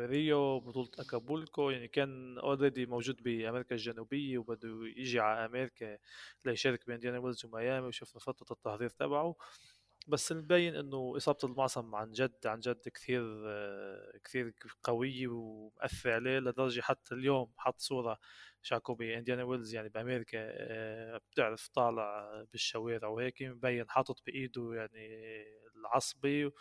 [0.06, 1.70] ريو بطولة أكابولكو.
[1.70, 5.98] يعني كان already موجود بأمريكا الجنوبية وبده يجي على أمريكا
[6.46, 9.36] ليشارك بانديانا ويلز وميامي وشفنا فترة التحضير تبعه.
[10.08, 13.24] بس مبين إنه إصابة المعصم عن جد عن جد كثير
[14.24, 18.20] كثير قوية ومأثر عليه لدرجة حتى اليوم حط صورة
[18.66, 25.10] شاكوبي إنديانا ويلز يعني بأمريكا آه، بتعرف طالع بالشوارع وهيك مبين حاطط بإيده يعني
[25.76, 26.52] العصبي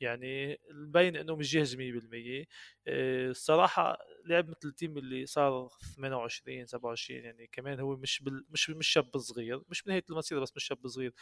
[0.00, 2.44] يعني مبين إنه مش جاهز 100%
[2.86, 8.44] آه، الصراحة لعب مثل التيم اللي صار 28 27 يعني كمان هو مش بال...
[8.50, 11.12] مش مش شاب صغير مش بنهاية المسيرة بس مش شاب صغير.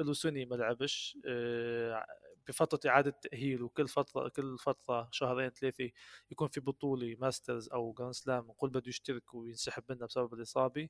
[0.00, 0.12] له
[0.46, 2.06] ما لعبش آه،
[2.48, 5.90] بفتره إعادة تأهيل وكل فترة كل فترة شهرين ثلاثة
[6.30, 10.88] يكون في بطولة ماسترز أو جراند سلام وكل بده يشترك وينسحب منها بسبب الإصابة.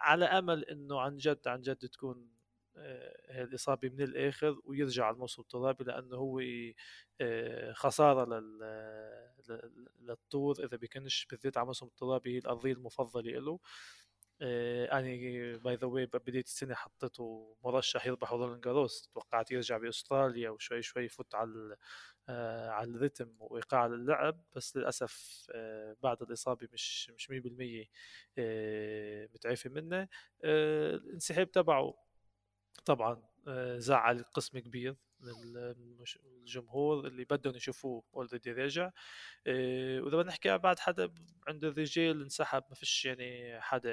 [0.00, 2.28] على أمل إنه عن جد عن جد تكون
[2.76, 6.42] آه، الإصابة من الآخر ويرجع الموسم الترابي لأنه هو
[7.20, 8.40] آه، خسارة
[10.00, 13.58] لل tour إذا بيكونش بالذات على الموسم الترابي هي الأرضية المفضلة له
[14.42, 19.10] أنا by the way بداية السنة حطيته مرشح يربح رولان جاروس.
[19.14, 21.76] توقعت يرجع بأستراليا وشوي شوي يفوت على
[22.28, 24.44] آه على الريتم وإيقاع اللعب.
[24.56, 27.90] بس للأسف آه بعد الإصابة مش مش 100%
[28.38, 30.08] آه متعافي منه.
[30.44, 31.94] آه الانسحاب تبعه
[32.84, 34.96] طبعا آه زعل قسم كبير.
[36.26, 38.90] الجمهور اللي بدهم يشوفوه already راجع
[39.46, 41.14] وإذا بدنا نحكي بعد حدا
[41.48, 43.90] عند الرجال انسحب ما فيش يعني حدا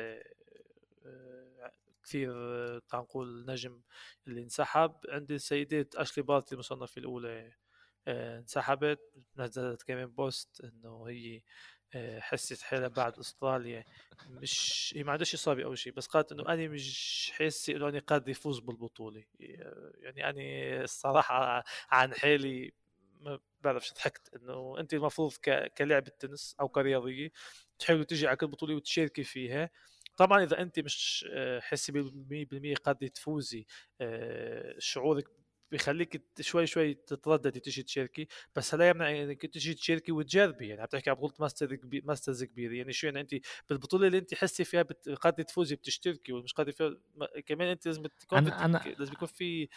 [1.06, 1.72] إيه
[2.04, 2.32] كثير
[2.80, 3.82] تعال نقول نجم
[4.28, 4.96] اللي انسحب.
[5.10, 7.30] عند السيدات أشلي بارتي المصنفة الأولى
[8.08, 9.00] إيه انسحبت.
[9.38, 11.42] نزلت كمان post إنه هي
[12.20, 13.86] حست حالها بعد استراليا
[14.30, 18.00] مش هي ما عندهاش إصابة أو شيء بس قالت إنه أنا مش حاسه إنه أنا
[18.00, 19.24] قادر يفوز بالبطولة.
[19.40, 22.74] يعني أنا الصراحة عن حالي
[23.22, 25.34] ما بعرفش ضحكت إنه أنت المفروض
[25.78, 27.32] كلاعب التنس أو كرياضية
[27.80, 29.70] تحاولي تجي على كل بطولة وتشاركي فيها.
[30.18, 33.66] طبعا إذا أنت مش آه، حاسة 100% قادرة تفوزي
[34.02, 35.28] آه، شعورك
[35.72, 40.88] بيخليك شوي شوي تترددي تيجي تشاركي بس هلا يمنع إنك تيجي تشاركي وتجربي يعني عم
[40.88, 43.36] تحكي عن بطولة ماستر كبير ماسترز كبيرة يعني شو يعني أنت
[43.70, 45.10] بالبطولة اللي أنت حسي فيها بت...
[45.10, 46.96] قادرة تفوزي بتشتركي ومش قادرة فيها
[47.46, 48.66] كمان أنت لازم تكون أنا...
[48.66, 48.96] أنا...
[49.00, 49.68] لازم يكون في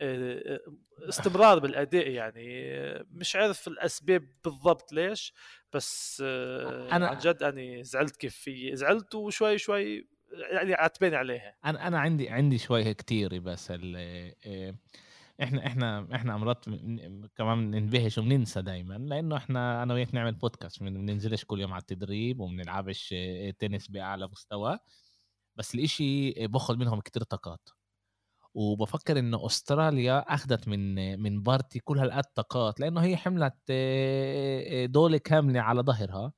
[0.00, 0.60] آه،
[1.08, 2.74] استمرار بالأداء يعني
[3.12, 5.34] مش عارف الأسباب بالضبط ليش
[5.72, 7.08] بس آه، أنا...
[7.08, 11.56] عن جد أنا زعلت كيف في زعلت وشوي شوي يعني عتباني عليها.
[11.64, 14.34] أنا أنا عندي عندي شوي كتير بس ال
[15.42, 16.64] إحنا إحنا إحنا امرات
[17.36, 21.80] كمان بننبهش وبننسى دايما لأنه إحنا أنا وياك نعمل بودكاست ما بننزلش كل يوم على
[21.80, 23.14] التدريب وما بنلعبش
[23.58, 24.78] تنس بأعلى مستوى
[25.56, 27.68] بس الإشي باخذ منهم كتير طاقات.
[28.54, 33.54] وبفكر إنه أستراليا أخذت من من بارتي كل هالقد طاقات لأنه هي حملت
[34.92, 36.32] دولة كاملة على ظهرها.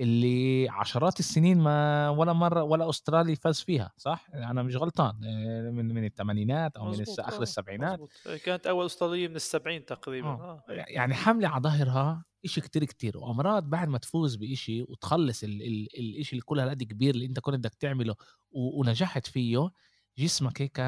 [0.00, 5.70] اللي عشرات السنين ما ولا مرة ولا أسترالي فاز فيها صح أنا مش غلطان آه،
[5.70, 8.10] من من الثمانينات أو من آخر آه، السبعينات مزبوط.
[8.44, 10.64] كانت أول أسترالية من السبعين تقريبا آه.
[10.68, 10.72] آه.
[10.88, 16.42] يعني حملة على ظهرها شيء كتير كتير وأمراض بعد ما تفوز بشيء وتخلص الشيء اللي
[16.44, 18.14] كل هالقد كبير اللي أنت كنت بدك تعمله
[18.50, 19.70] ونجحت فيه
[20.18, 20.80] جسمك هيك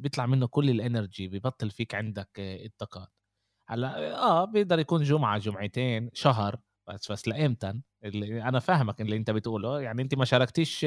[0.00, 3.08] بيطلع منه كل الإنرجي ببطل فيك عندك الطاقات
[3.66, 6.60] هلأ آه بيقدر يكون جمعة جمعتين شهر
[6.94, 9.80] بس بس لامتى اللي أنا فاهمك اللي أنت بتقوله.
[9.80, 10.84] يعني أنت ما شاركتيش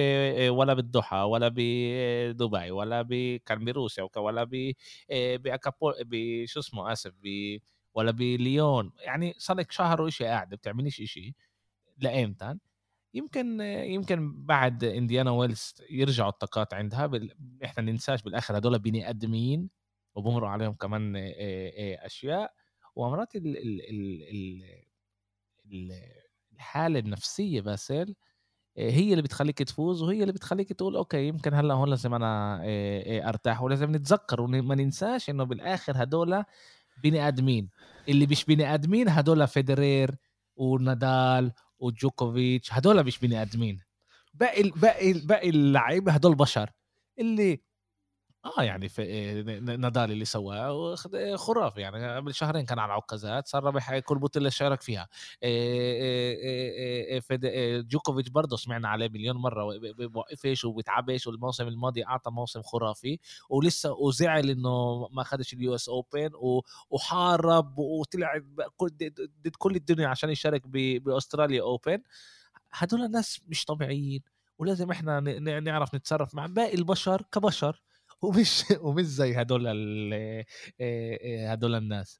[0.49, 4.71] ولا بالضحى ولا بدبي ولا ب كان بروسيا ولا ب
[5.11, 7.57] باكابول بشو اسمه آسف ب
[7.93, 8.91] ولا بليون.
[8.99, 11.33] يعني صار لك شهر وشي قاعدة بتعمليش شيء
[11.97, 12.55] لامتى
[13.13, 17.35] يمكن يمكن بعد إنديانا ويلز يرجعوا الطاقات عندها بال...
[17.65, 19.69] إحنا ننساش بالآخر هدول بني ادمين
[20.15, 21.13] وبمروا عليهم كمان
[22.05, 22.53] أشياء.
[22.95, 23.57] ومرات ال...
[23.57, 23.81] ال...
[23.89, 24.63] ال...
[25.65, 25.91] ال...
[26.53, 28.15] الحالة النفسية باسل
[28.77, 32.61] آه، هي اللي بتخليك تفوز وهي اللي بتخليك تقول okay يمكن هلأ هون لازم أنا
[32.63, 36.43] آه، آه، أرتاح ولازم نتذكر وما ننساش إنه بالآخر هدول
[37.03, 37.69] بني آدمين.
[38.09, 40.15] اللي مش بني آدمين هدول فيدرير
[40.55, 43.79] ونادال وجوكوفيتش هدول مش بني آدمين.
[44.33, 46.71] باقي باقي باقي اللعيبة هدول بشر.
[47.19, 47.61] اللي
[48.45, 50.95] آه يعني في آه، نادال اللي سواه
[51.35, 55.07] خرافي يعني قبل شهرين كان على عكازات صار ربح كل بطوله شارك فيها.
[57.81, 59.77] جوكوفيتش برضه سمعنا عليه مليون مرة
[60.07, 66.29] بوقفش وبيتعبش والموسم الماضي أعطى موسم خرافي ولسه وزعل إنه ما خدش ال US Open
[66.89, 68.41] وحارب وطلع
[69.43, 72.01] ضد كل الدنيا عشان يشارك بأستراليا Open
[72.73, 74.21] هدول الناس مش طبيعيين
[74.57, 75.19] ولازم إحنا
[75.59, 77.81] نعرف نتصرف مع باقي البشر كبشر.
[78.23, 79.67] ومش ومش زي هدول
[81.47, 82.19] هدول الناس.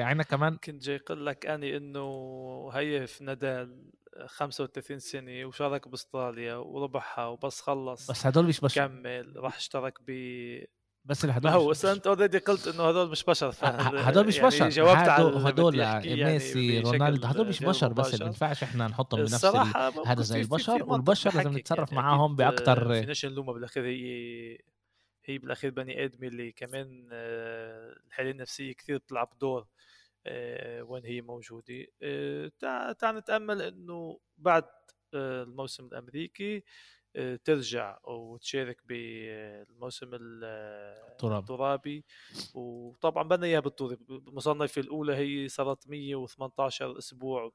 [0.00, 3.90] عنا كمان كنت جاي أقول لك أني إنه هي في نادال
[4.26, 8.86] 35 سنة وشارك بأستراليا وربحها وبس خلص بس هدول مش بشر.
[8.86, 10.10] كمل راح اشترك ب
[11.04, 14.48] بس هدول ما هو بس أنت already قلت إنه هدول مش بشر هدول مش يعني
[14.48, 14.68] بشر.
[14.68, 19.44] جاوبت على هدول يعني ميسي رونالدو هدول مش بشر بس ما ينفعش إحنا نحطهم بنفس
[20.06, 24.58] هذا زي البشر والبشر لازم نتصرف يعني معاهم باكثر فيناش نلومها بالاخير هي
[25.24, 29.66] هي بالأخير بني ادمي اللي كمان آه، الحالة النفسية كثير بتلعب دور
[30.26, 31.86] آه، وين هي موجودة.
[32.02, 32.50] آه،
[32.98, 34.64] تعال نتأمل إنه بعد
[35.14, 36.64] الموسم الأمريكي
[37.44, 42.04] ترجع وتشارك بالموسم الترابي.
[42.54, 47.52] وطبعا بدنا إياها بال tour المصنفه الأولى هي صارت 118 أسبوع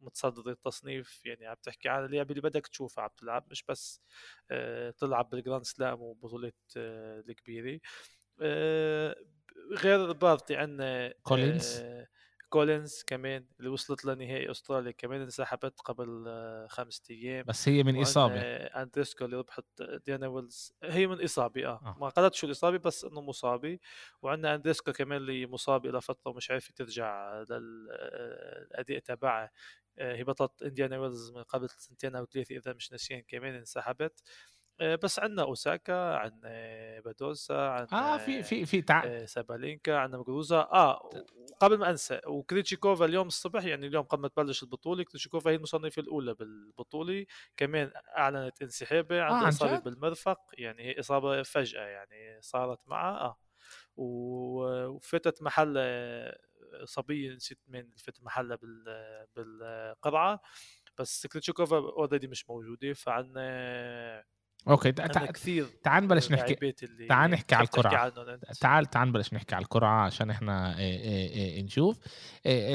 [0.00, 1.26] متصدر التصنيف.
[1.26, 4.00] يعني عم تحكي عن اللعيبة اللي بدك تشوفها عم تلعب مش بس
[4.50, 7.80] آه، تلعب بالجراند سلام وبطولات آه، الكبيرة.
[8.42, 9.16] آه،
[9.72, 11.82] غير بارتي عندنا كولينز.
[12.50, 17.44] كولينز كمان اللي وصلت لنهائي أستراليا كمان انسحبت قبل آه، خمسة أيام.
[17.48, 18.40] بس هي من إصابة.
[18.42, 19.64] أندريسكو اللي ربحت
[20.06, 20.72] ديانا ويلز.
[20.82, 21.96] هي من إصابة آه, آه.
[22.00, 23.78] ما قالت شو الإصابة بس إنه مصابة.
[24.22, 29.50] وعندنا أندريسكو كمان اللي مصاب إلى فترة ومش عارفة ترجع للاداء تبعها.
[29.98, 34.20] آه، هي بطلت إنديانا ويلز من قبل سنتين أو ثلاثة إذا مش ناسيين كمان انسحبت.
[34.20, 39.02] آه، بس عندنا أوساكا عندنا بادوسا عندنا آه في في في تع...
[39.06, 41.10] آه، سابالينكا عندنا موغوروزا آه
[41.60, 46.00] قبل ما أنسى وكريتشيكوفا اليوم الصبح يعني اليوم قبل ما تبلش البطولة كريتشيكوفا هي المصنفة
[46.02, 47.26] الأولى بالبطولة.
[47.56, 53.38] كمان أعلنت انسحابها عندها آه اصابه بالمرفق يعني هي إصابة فجأة يعني صارت معها آه
[53.96, 55.78] وفاتت محل
[56.84, 58.58] صبية نسيت مين فاتت محلها
[59.36, 60.40] بالقرعة.
[60.98, 64.24] بس كريتشيكوفا already مش موجودة فعندنا
[64.68, 65.26] okay تع...
[65.26, 66.72] كثير تعال نبلش نحكي
[67.08, 68.08] تعال نحكي على القرعه
[68.60, 71.98] تعال تعال نبلش نحكي على القرعه عشان إحنا إيه إيه إيه نشوف.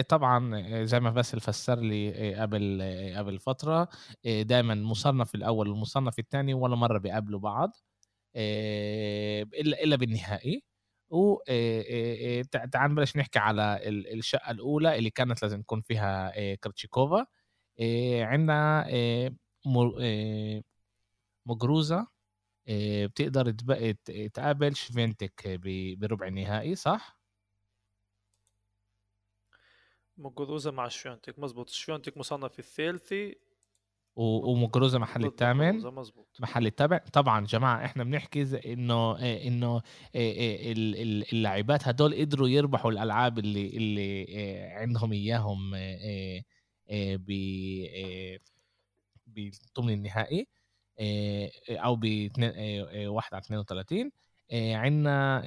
[0.10, 2.82] طبعا زي ما بس فسر لي قبل
[3.18, 3.88] قبل فترة
[4.26, 7.72] دائما مصنف الأول والمصنف الثاني ولا مرة بيقابلوا بعض
[8.36, 10.64] الا إلا بالنهائي.
[11.10, 11.38] و
[12.72, 17.26] تعال نبلش نحكي على الشقة الأولى اللي كانت لازم تكون فيها كرتشيكوفا.
[18.22, 18.88] عندنا
[21.46, 22.08] مجروزة
[23.06, 23.52] بتقدر
[24.34, 25.60] تقابل شفينتك
[26.00, 27.20] بربع النهائي صح؟
[30.18, 33.36] مجروزة مع شفينتك مزبوط شفينتك مصنف الثالثي.
[34.16, 35.84] ومجروزة محل الثامن.
[36.40, 39.82] محل التابع طبعا جماعة إحنا بنحكي إنه إنه
[41.34, 44.26] اللاعبات هدول قدروا يربحوا الألعاب اللي اللي
[44.72, 45.72] عندهم إياهم
[49.28, 50.48] بضمن النهائي.
[51.70, 52.06] أو ب
[53.08, 54.12] 1 على 32
[54.54, 55.44] عندنا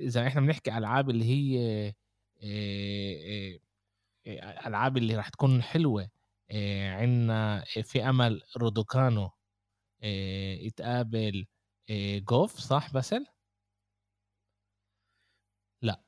[0.00, 1.94] اذا إحنا بنحكي ألعاب اللي هي
[4.66, 6.08] ألعاب اللي راح تكون حلوة.
[7.00, 9.30] عندنا في أمل رودوكانو
[10.60, 11.46] يتقابل
[12.28, 13.26] جوف صح باسل؟
[15.82, 16.00] لا.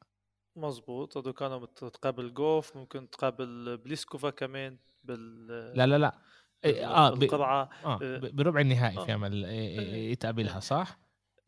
[0.57, 1.17] مظبوط.
[1.17, 6.19] رودوكانو تقابل جوف ممكن تقابل بليسكوفا كمان بال لا لا لا.
[6.67, 7.99] آه القرعه آه.
[8.03, 8.21] آه.
[8.33, 10.99] بربع النهائي في امل إيه، يتقابلها صح؟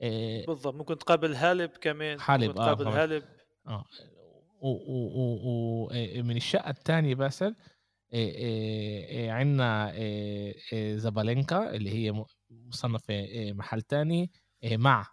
[0.02, 3.24] إيه بالضبط ممكن تقابل هالب كمان حالب آه تقابل هالب
[3.66, 3.84] آه
[4.60, 7.56] ومن الشقة الثانية باسل
[8.12, 8.34] إيه
[9.08, 14.30] إيه عندنا إيه زبالينكا اللي هي مصنفة محل ثاني
[14.72, 15.06] مع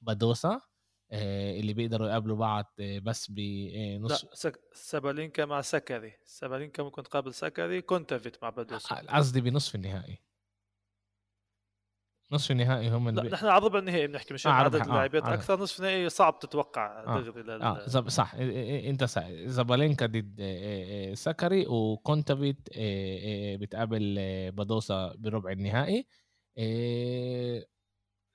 [0.00, 0.67] بادوسا آه،
[1.12, 4.60] اللي بيقدروا يقابلوا بعض آه، بس بنص لا سك...
[4.72, 10.18] سابالينكا مع سكري سابالينكا ممكن تقابل سكري كونتافيت مع بادوس قصدي بنصف النهائي.
[12.32, 15.34] نصف النهائي هم لا نحن على ربع النهائي بنحكي مش آه عدد اللاعبين آه.
[15.34, 15.60] أكثر.
[15.60, 17.62] نصف النهائي صعب تتوقع آه دغري لل...
[17.62, 18.08] آه زب...
[18.08, 18.34] صح.
[18.34, 19.30] أنت صح.
[19.30, 20.42] زابالينكا ضد
[21.14, 22.68] سكري وكونتافيت
[23.60, 24.14] بتقابل
[24.50, 26.06] بادوسا بربع النهائي.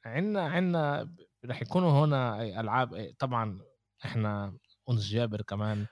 [0.06, 1.16] عندنا عندنا
[1.46, 3.62] رح يكونوا هنا ألعاب طبعا
[4.06, 4.58] إحنا
[4.90, 5.86] أنس جابر كمان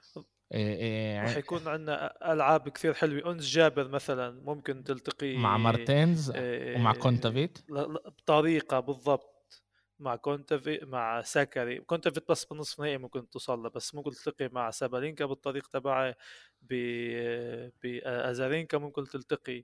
[0.53, 3.31] راح يكون عندنا ألعاب كثير حلوة.
[3.31, 7.59] أنس جابر مثلا ممكن تلتقي مع مارتينز ومع كونتافيت؟
[8.05, 9.63] بطريقة بالضبط
[9.99, 14.71] مع كونتافي مع ساكري كونتافيت بس بالنصف نهائي ممكن توصل له بس ممكن تلتقي مع
[14.71, 16.15] سابالينكا بالطريق تبعه
[17.83, 19.57] بأزارينكا ممكن تلتقي.
[19.59, 19.63] آه،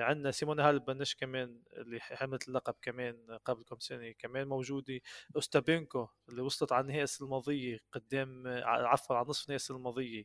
[0.00, 5.00] عندنا سيمونا هاليب كمان اللي حملت اللقب كمان قبل كم سنة كمان موجودة.
[5.36, 10.24] اوستابينكو اللي وصلت على النهائي السنة الماضية قدام عفوا على نصف النهائي السنة الماضية.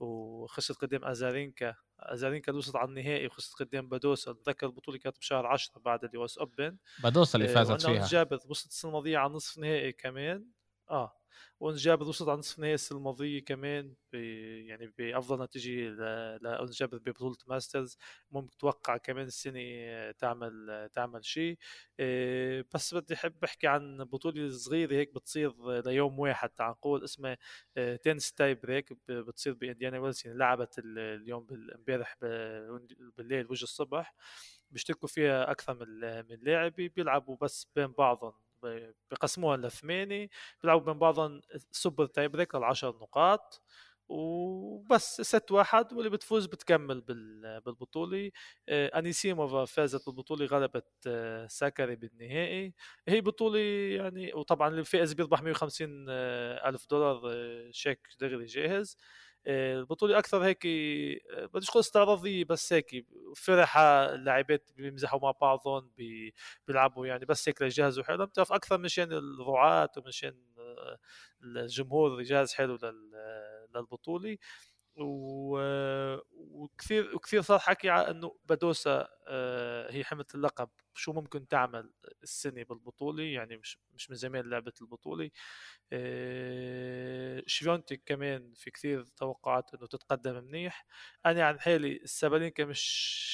[0.00, 1.74] وخسرت قدام أزارينكا.
[2.00, 4.32] أزارينكا اللي وصلت على النهائي وخسرت قدام بادوسا.
[4.32, 6.76] بتذكر البطولة كانت بشهر 10 بعد ال US Open.
[7.02, 8.06] بادوسا اللي آه، فازت فيها.
[8.06, 10.46] جابر وصلت السنة الماضية على نصف نهائي كمان.
[10.90, 11.19] آه.
[11.60, 13.94] وانس جابر وصلت على نصف نهائي السنة الماضيه كمان
[14.66, 15.90] يعني بأفضل نتيجة
[16.42, 17.96] لانس جابر ببطولة ماسترز.
[18.30, 19.60] ممكن تتوقع كمان السنة
[20.10, 21.58] تعمل تعمل شيء.
[22.00, 26.48] آه، بس بدي أحب أحكي عن بطولة صغيرة هيك بتصير ليوم واحد.
[26.50, 27.38] تعال نقول اسمها
[28.02, 32.16] tennis tie break بتصير بإنديان ويلز يعني لعبت اليوم امبارح
[33.18, 34.14] بالليل وجه الصبح.
[34.70, 35.74] بيشتركوا فيها أكثر
[36.30, 38.49] من لاعب بيلعبوا بس بين بعضهم.
[39.10, 40.28] بقسموها لثمانية
[40.62, 41.40] بيلعبوا بين بعضهم
[41.70, 43.62] super tie break للعشر نقاط
[44.08, 47.00] وبس set واحد واللي بتفوز بتكمل
[47.66, 48.30] بالبطولة.
[48.68, 52.74] آه، أنيسيموفا فازت بالبطولة غلبت آه، ساكري بالنهائي.
[53.08, 53.58] هي بطولة
[53.96, 54.84] يعني وطبعا اللي
[55.14, 57.20] بيربح 150 آه، ألف دولار
[57.72, 58.96] شيك دغري جاهز.
[59.46, 60.66] البطوله أكثر هيك
[61.54, 65.90] بديش أقول استعراضية بس هيك فرحه اللاعبات بيمزحوا مع بعضهم
[66.68, 70.34] بيلعبوا يعني بس هيك ليجهزوا حالهم بتعرف أكثر مشان الرعاة ومشان
[71.44, 72.78] الجمهور يجهز حلو
[73.74, 74.36] للبطولة.
[75.04, 80.68] وكثير وكثير صار حكي على إنه بدوسا آه، هي حملت اللقب.
[80.94, 81.92] شو ممكن تعمل
[82.22, 85.30] السنة بالبطولة؟ يعني مش مش من زمان لعبت البطولة.
[85.92, 90.86] آه، شفيونتك كمان في كثير توقعات إنه تتقدم منيح.
[91.26, 92.80] أنا عن حالي السابالينكا مش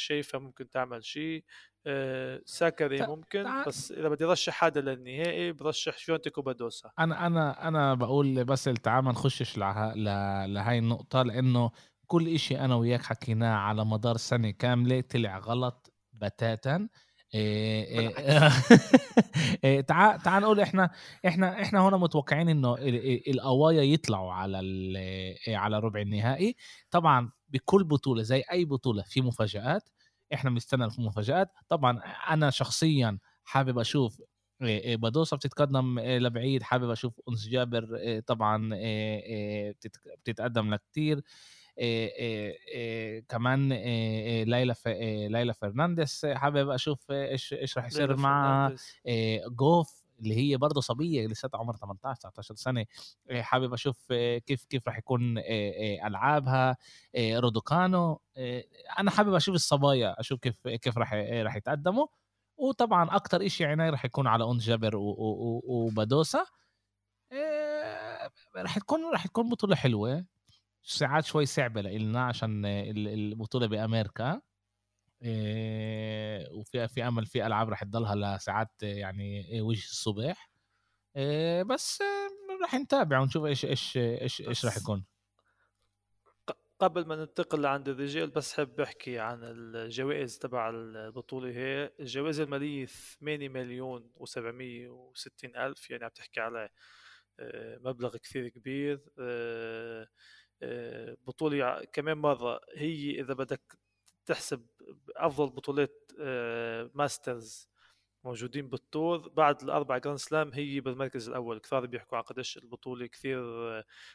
[0.08, 1.44] شايفة ممكن تعمل شيء.
[1.86, 7.94] آه، ساكري ممكن بس إذا بدي رشح حدا للنهائي برشح شفيونتك وبادوسا أنا أنا أنا
[7.94, 11.70] بقول بس تعال ما نخشش لهاي النقطة لأنه
[12.06, 16.88] كل إشي أنا وياك حكيناه على مدار سنة كاملة طلع غلط بتاتا.
[17.34, 18.52] إيه إيه
[19.64, 20.90] إيه تعال تعال نقول إحنا
[21.26, 22.76] إحنا إحنا هنا متوقعين إنه
[23.28, 24.58] القوايا يطلعوا على
[25.48, 26.56] على ربع النهائي.
[26.90, 29.88] طبعا بكل بطولة زي أي بطولة في مفاجآت.
[30.34, 32.00] إحنا بنستنى المفاجات طبعا
[32.30, 34.22] أنا شخصيا حابب أشوف
[34.84, 38.70] بادوسا بتتقدم لبعيد حابب أشوف أنس جابر طبعا
[40.24, 41.20] بتتقدم لكتير
[43.28, 43.72] كمان
[44.42, 44.74] ليلى
[45.30, 48.72] ليلى فرنانديز حابب أشوف إيش إيش راح يصير مع
[49.48, 52.86] جوف اللي هي برضه صبية لسه عمرها 18 19 سنة
[53.32, 54.12] حابب أشوف
[54.46, 55.38] كيف كيف راح يكون
[56.06, 56.76] ألعابها
[57.18, 58.20] رودوكانو
[58.98, 62.06] أنا حابب أشوف الصبايا أشوف كيف كيف راح راح يتقدموا.
[62.58, 66.46] وطبعا أكثر شيء عناي راح يكون على أون جابر وبادوسا.
[68.56, 70.24] راح تكون راح تكون بطولة حلوة.
[70.82, 74.40] ساعات شوي صعبة لنا عشان البطولة بأمريكا.
[76.52, 80.50] وفي في أمل في ألعاب رح تضلها لساعات يعني وجه الصبح
[81.16, 82.02] إيه بس
[82.62, 85.04] رح نتابع ونشوف إيش إيش إيش إيش رح يكون.
[86.78, 91.50] قبل ما ننتقل لعند الرجال بس حب أحكي عن الجوائز تبع البطولة.
[91.50, 96.68] هي الجوائز المالية 8 مليون و760 ألف يعني عم تحكي على
[97.40, 99.00] آه، مبلغ كثير كبير.
[99.18, 100.08] آه،
[100.62, 103.78] آه، بطولة كمان مرة هي إذا بدك
[104.26, 104.66] تحسب
[105.16, 106.12] أفضل بطولات
[106.94, 107.76] ماسترز آه،
[108.28, 111.58] موجودين بال tour بعد الأربع grand slam هي بالمركز الأول.
[111.58, 113.40] كثار بيحكوا عن قديش البطولة كثير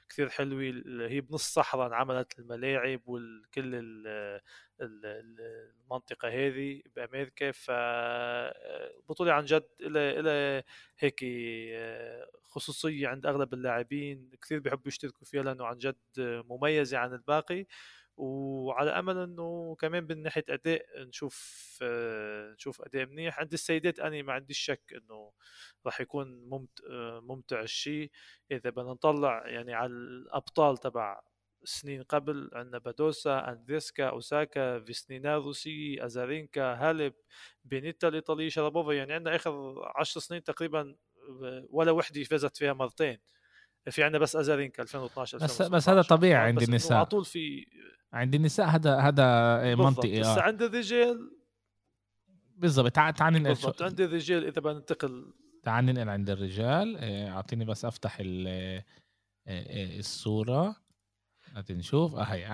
[0.09, 0.61] كثير حلوة.
[1.09, 3.71] هي بنص صحراء انعملت الملاعب وكل
[4.81, 7.51] المنطقة هذه بأمريكا.
[7.51, 10.63] فبطوله عن جد إلى
[10.99, 11.25] هيك
[12.43, 14.31] خصوصية عند أغلب اللاعبين.
[14.41, 17.65] كثير بيحبوا يشتركوا فيها لأنه عن جد مميزة عن الباقي.
[18.17, 21.77] وعلى أمل إنه كمان من ناحية أداء نشوف
[22.53, 23.39] نشوف أداء منيح.
[23.39, 25.31] عند السيدات أنا ما عنديش شك إنه
[25.85, 26.83] راح يكون ممتع
[27.19, 28.11] ممتع الشيء.
[28.51, 31.21] إذا بدنا نطلع يعني على الأبطال تبع
[31.63, 37.13] سنين قبل عندنا بادوسا اندريسكا أوساكا فيسنينا روسي أزارينكا هالب
[37.63, 38.93] بينيتا الايطالي شرابوفا.
[38.93, 40.95] يعني عندنا آخر عشر سنين تقريبا
[41.69, 43.19] ولا وحدة فازت فيها مرتين.
[43.89, 46.97] في عندنا بس أزارينكا 2012 بس بس هذا طبيعي عند النساء.
[46.97, 47.65] على طول في
[48.13, 50.41] عند النساء هذا هذا منطقي بس آه.
[50.41, 51.31] عند الرجال
[52.55, 52.91] بالضبط.
[52.91, 53.81] تعال تعال ننقل بالضبط.
[53.81, 55.33] عند الرجال إذا بدنا ننتقل
[55.63, 56.97] تعال ننقل عند الرجال.
[56.97, 58.47] آه، أعطيني بس أفتح ال
[59.47, 60.75] آه، الصورة.
[61.69, 62.15] نشوف.
[62.15, 62.45] اهي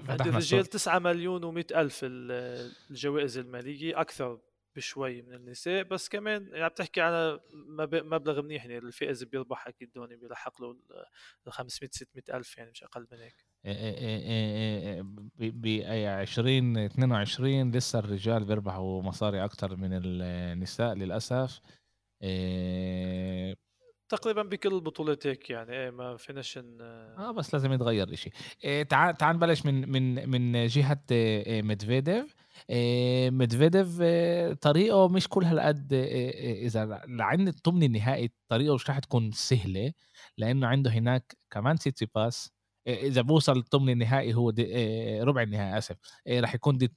[0.00, 4.40] فتحنا الرجال 9 مليون و100 ألف الجوائز المالية أكثر
[4.76, 5.82] بشوي من النساء.
[5.82, 7.40] بس كمان يعني بتحكي على
[7.84, 10.76] مبلغ منيح يعني الفائز بيربح أكيد هون بيلحق له
[11.46, 13.45] ال 500 600 ألف يعني مش أقل من هيك.
[15.38, 21.60] ب 2022 لسه الرجال بيربحوا مصاري أكثر من النساء للأسف.
[24.08, 26.58] تقريبا بكل البطولات هيك يعني إيه ما فيناش.
[26.58, 28.32] آه بس لازم يتغير شيء
[28.64, 32.34] إيه تعال تعال نبلش من من من جهة إيه ميدفيديف.
[32.70, 38.98] إيه ميدفيديف إيه طريقه مش كل هالقد إيه إذا لعند الثمن النهائي طريقه مش راح
[38.98, 39.92] تكون سهلة
[40.38, 42.55] لأنه عنده هناك كمان تسيتسيباس.
[42.86, 44.64] إذا بوصل الثمن النهائي هو دي
[45.20, 45.96] ربع النهائي آسف
[46.28, 46.92] راح يكون دي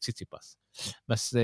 [0.00, 0.58] تسيتسيباس.
[1.08, 1.34] بس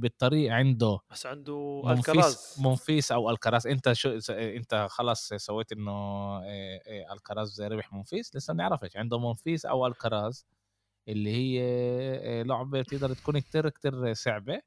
[0.00, 2.56] بالطريق عنده بس عنده ألكراز.
[2.60, 3.66] منفيس أو ألكراز.
[3.66, 5.92] أنت شو أنت خلص سويت إنه
[7.12, 10.46] ألكراز ربح منفيس لسه ما نعرفش عنده منفيس أو ألكراز
[11.08, 14.60] اللي هي لعبة تقدر تكون كتير كتير صعبة.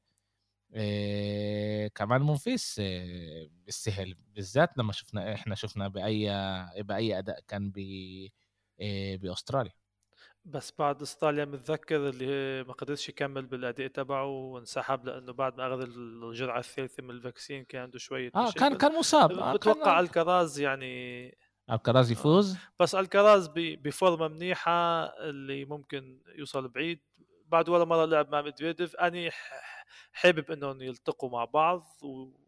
[0.76, 6.28] إيه كمان منفيس إيه بالسهل بالذات لما شفنا إحنا شفنا بأي
[6.78, 7.78] بأي أداء كان ب
[8.80, 9.72] إيه بأستراليا.
[10.44, 15.80] بس بعد إستراليا متذكر اللي ما قدرش يكمل بالأداء تبعه وانسحب لأنه بعد ما أخذ
[15.82, 20.04] الجرعة الثالثة من ال vaccine كان عنده شوية آه كان كان مصاب بتوقع كان...
[20.04, 21.38] الكراز يعني
[21.70, 22.58] الكراز يفوز؟ آه.
[22.80, 27.00] بس الكراز بفورمة منيحة اللي ممكن يوصل بعيد.
[27.48, 29.30] بعد ولا مرة لعب مع ميدفيديف أني
[30.12, 31.86] حابب إنهم يلتقوا مع بعض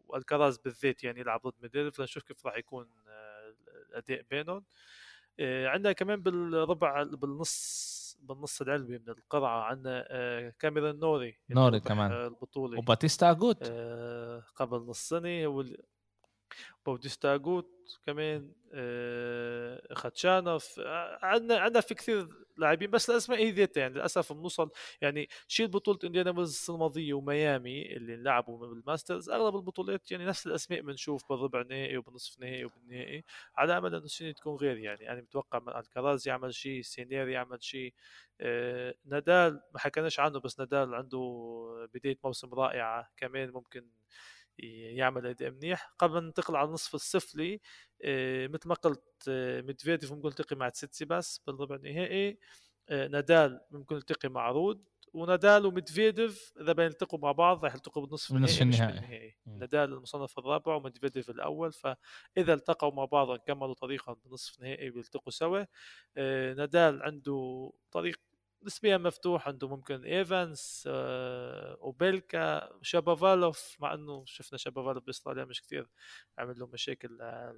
[0.07, 3.53] والكراز بالذات يعني يلعب ضد ميدفيديف لنشوف كيف راح يكون آه،
[3.89, 4.63] الأداء بينهم.
[5.39, 12.11] آه، عندنا كمان بالربع بالنص بالنص العلوي من القرعة عندنا آه، كاميرون نوري نوري كمان.
[12.11, 12.79] البطولة.
[12.79, 13.63] وباتيستا اجوت
[14.55, 15.65] قبل نص سنة هو
[16.85, 17.69] باتيستا اجوت
[18.05, 20.79] كمان آه خاتشانوف
[21.21, 22.27] عندنا عندنا في كثير
[22.57, 24.71] لاعبين بس الأسماء هي ذاتها يعني للأسف بنوصل
[25.01, 30.47] يعني شيل بطولة انديانا ويلز السنة الماضية وميامي اللي لعبوا بالماسترز أغلب البطولات يعني نفس
[30.47, 33.23] الأسماء بنشوف بالربع النهائي وبالنصف النهائي وبالنهائي
[33.55, 37.63] على أمل إنه السنة تكون غير يعني أنا يعني متوقع الكراز يعمل شيء سينير يعمل
[37.63, 37.93] شيء
[38.41, 41.19] آه نادال ما حكيناش عنه بس نادال عنده
[41.93, 43.85] بداية موسم رائعة كمان ممكن
[44.95, 45.93] يعمل اداء منيح.
[45.99, 47.59] قبل ما ننتقل على النصف السفلي
[48.01, 52.37] آه، مثل ما قلت آه، ميدفيديف ممكن يلتقي مع تسيتسيباس بالربع النهائي
[52.89, 54.83] آه، نادال ممكن يلتقي مع رود.
[55.13, 59.35] ونادال وميدفيديف إذا بيلتقوا مع بعض راح يلتقوا بالنصف النهائي النهائي, النهائي.
[59.47, 61.71] نادال المصنف الرابع وميدفيديف الأول.
[61.73, 65.63] فإذا التقوا مع بعض كملوا طريقهم بالنصف النهائي بيلتقوا سوا.
[66.53, 68.19] نادال عنده طريق
[68.63, 75.87] نسبيا مفتوح عنده ممكن ايفانس آه، اوبيلكا شابافالوف مع إنه شفنا شابافالوف بإستراليا مش كثير
[76.37, 77.09] عمل له مشاكل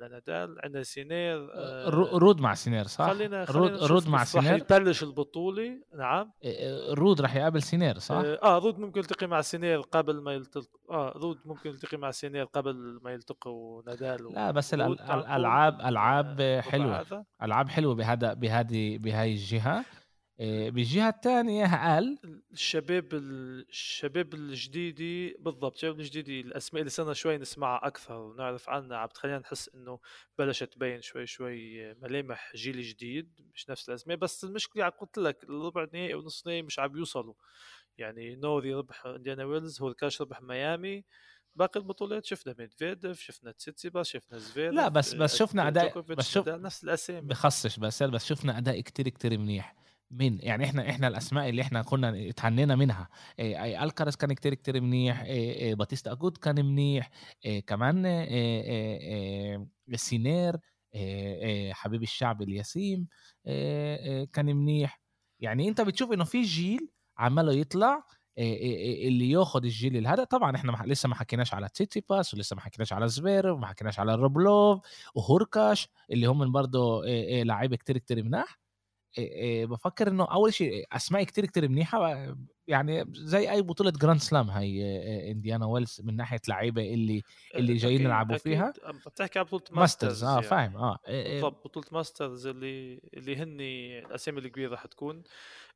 [0.01, 0.57] لنادال.
[0.63, 4.51] عندنا سينير آه، رود مع سينير صح؟ خلينا, خلينا رود, رود مع سينير.
[4.51, 5.81] رح يبلش البطولة.
[5.97, 6.31] نعم.
[6.89, 11.13] رود راح يقابل سينير صح؟ آه رود ممكن يلتقي مع سينير قبل ما يلتقي آه
[11.15, 17.25] رود ممكن يلتقي مع سينير قبل ما يلتقوا نادال لا بس الالعاب ألعاب حلوة.
[17.43, 19.79] ألعاب حلوة بهذا بهذه بهاي الجهة.
[19.79, 19.85] آه،
[20.43, 22.17] بالجهة الثانية قال
[22.51, 29.07] الشباب الشباب الجديدي بالضبط الشباب الجديدي الأسماء اللي صرنا شوي نسمعها أكثر ونعرف عنها عم
[29.07, 29.99] تخلينا نحس إنه
[30.37, 35.83] بلشت تبين شوي شوي ملامح جيل جديد مش نفس الأسماء بس المشكلة قلت لك الربع
[35.83, 37.33] النهائي ونص نهائي مش عم يوصلوا.
[37.97, 41.03] يعني نوري ربح إنديانا ويلز هو كاش ربح ميامي
[41.55, 46.47] باقي البطولات شفنا ميدفيديف شفنا تسيتسيباس شفنا زفير لا بس بس شفنا اداء بس شوف
[46.47, 47.21] نفس الأسامي.
[47.27, 49.80] بخصش بس بس شفنا أداء كتير كتير منيح.
[50.11, 53.09] من يعني إحنا إحنا الأسماء اللي إحنا كنا اتهنينا منها.
[53.39, 55.21] إيه ألكراز كان كتير كتير منيح.
[55.21, 57.09] إيه إيه باتيستا أجوت كان منيح.
[57.67, 58.03] كمان
[59.95, 60.57] سينير.
[61.71, 63.07] حبيب الشعب الياسيم
[64.33, 65.01] كان منيح.
[65.39, 68.03] يعني أنت بتشوف إنه في جيل عماله يطلع
[68.37, 73.07] اللي ياخذ الجيل هذا طبعا إحنا لسه ما حكيناش على تسيتسيباس ولسه ما حكيناش على
[73.07, 74.79] زفير وما حكيناش على روبلوف
[75.15, 77.01] وهوركاش اللي هم برضه
[77.43, 78.59] لعيبة كتير كتير مناح.
[79.65, 82.27] بفكر إنه أول شيء أسماء كتير كتير منيحة
[82.67, 87.21] يعني زي أي بطولة Grand Slam هي انديانا ويلز من ناحية لعيبة اللي
[87.55, 88.73] اللي جايين يلعبوا فيها.
[89.05, 90.41] بتحكي عن بطولة Masters آه يعني.
[90.41, 93.61] فاهم آه بالضبط بطولة Masters اللي اللي هن
[94.05, 95.23] الأسامي الكبيرة رح تكون.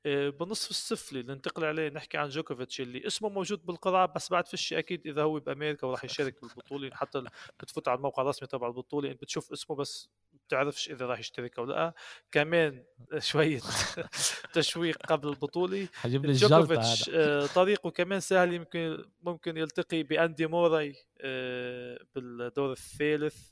[0.05, 4.73] بالنصف السفلي اللي ننتقل عليه نحكي عن جوكوفيتش اللي اسمه موجود بالقرعه بس بعد فيش
[4.73, 7.23] أكيد إذا هو بأمريكا وراح يشارك بالبطولة حتى
[7.59, 10.09] بتفوت على الموقع الرسمي تبع البطولة انت بتشوف اسمه بس
[10.47, 11.93] بتعرفش إذا راح يشترك أو لأ.
[12.31, 12.83] كمان
[13.19, 13.61] شوية
[14.53, 15.87] تشويق قبل البطولة.
[16.05, 23.49] جوكوفيتش آه، طريقه كمان سهل يمكن ممكن يلتقي بأندي موراي آه، بالدور الثالث.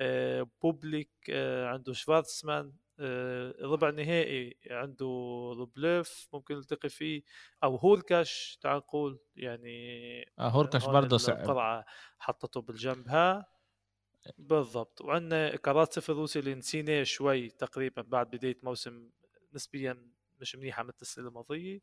[0.00, 5.06] آه، بوبليك آه، عنده شفارتسمان آه، ربع نهائي عنده
[5.56, 7.22] روبليف ممكن يلتقي فيه
[7.64, 11.84] أو هوركاش تعال نقول يعني آه هوركاش برضه صعب القرعة
[12.18, 13.46] حطته بالجنب ها؟
[14.38, 15.00] بالضبط.
[15.00, 19.10] وعندنا كراتسف الروسي اللي نسيناه شوي تقريبا بعد بداية موسم
[19.54, 21.80] نسبيا مش منيحة مثل السنة الماضيه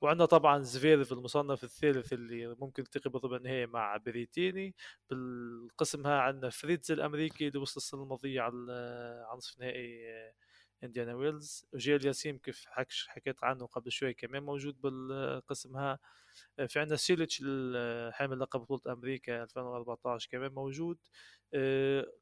[0.00, 4.74] وعندنا طبعا زفيريف المصنف الثالث اللي ممكن يلتقي بالربع النهائي مع بيريتيني.
[5.10, 8.72] بالقسم ها عندنا فريتز الأمريكي اللي وصل السنة الماضية على
[9.28, 10.06] على نصف نهائي
[10.84, 12.66] انديانا ويلز وإلياسيم كيف
[13.08, 15.98] حكيت عنه قبل شوي كمان موجود بالقسم ها
[16.68, 17.38] في عندنا سيليتش
[18.12, 20.98] حامل لقب بطولة أمريكا 2014 كمان موجود.
[21.45, 21.45] آه،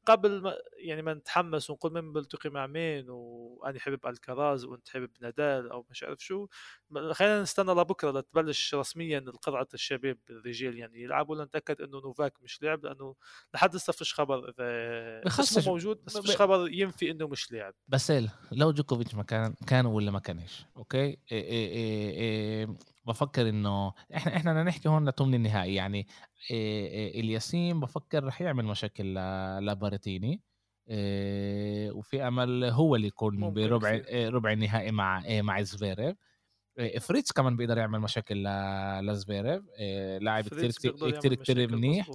[0.05, 5.11] قبل ما يعني ما نتحمس ونقول من بلتقي مع مين وأني حبيب ألكراز وأنت حبيب
[5.21, 6.47] نادال أو مش عارف شو
[7.11, 11.35] خلينا نستنى لبكرة لتبلش رسميا القرعة الشباب الرجال يعني يلعبوا.
[11.35, 13.15] لنتاكد إنه نوفاك مش لعب لأنه
[13.53, 17.73] لحد هسه فيش خبر إذا اسمه موجود بس فيش خبر ينفي إنه مش لعب.
[17.87, 18.13] بس
[18.51, 22.67] لو جوكوفيتش ما كان كان ولا ما كانش أوكي؟ إيه إيه إيه إيه
[23.05, 26.07] بفكر إنه إحنا إحنا بدنا نحكي هون لثمن النهائي يعني
[26.51, 29.15] إيه الياسيم بفكر رح يعمل مشاكل
[29.65, 30.41] لبيريتيني
[30.89, 36.15] إيه وفي أمل هو اللي يكون بربع ربع النهائي مع مع زفيريف.
[36.99, 38.43] فريتز كمان بيقدر يعمل مشاكل
[39.01, 39.63] لزفيريف.
[40.21, 42.09] لاعب كثير كثير كثير منيح.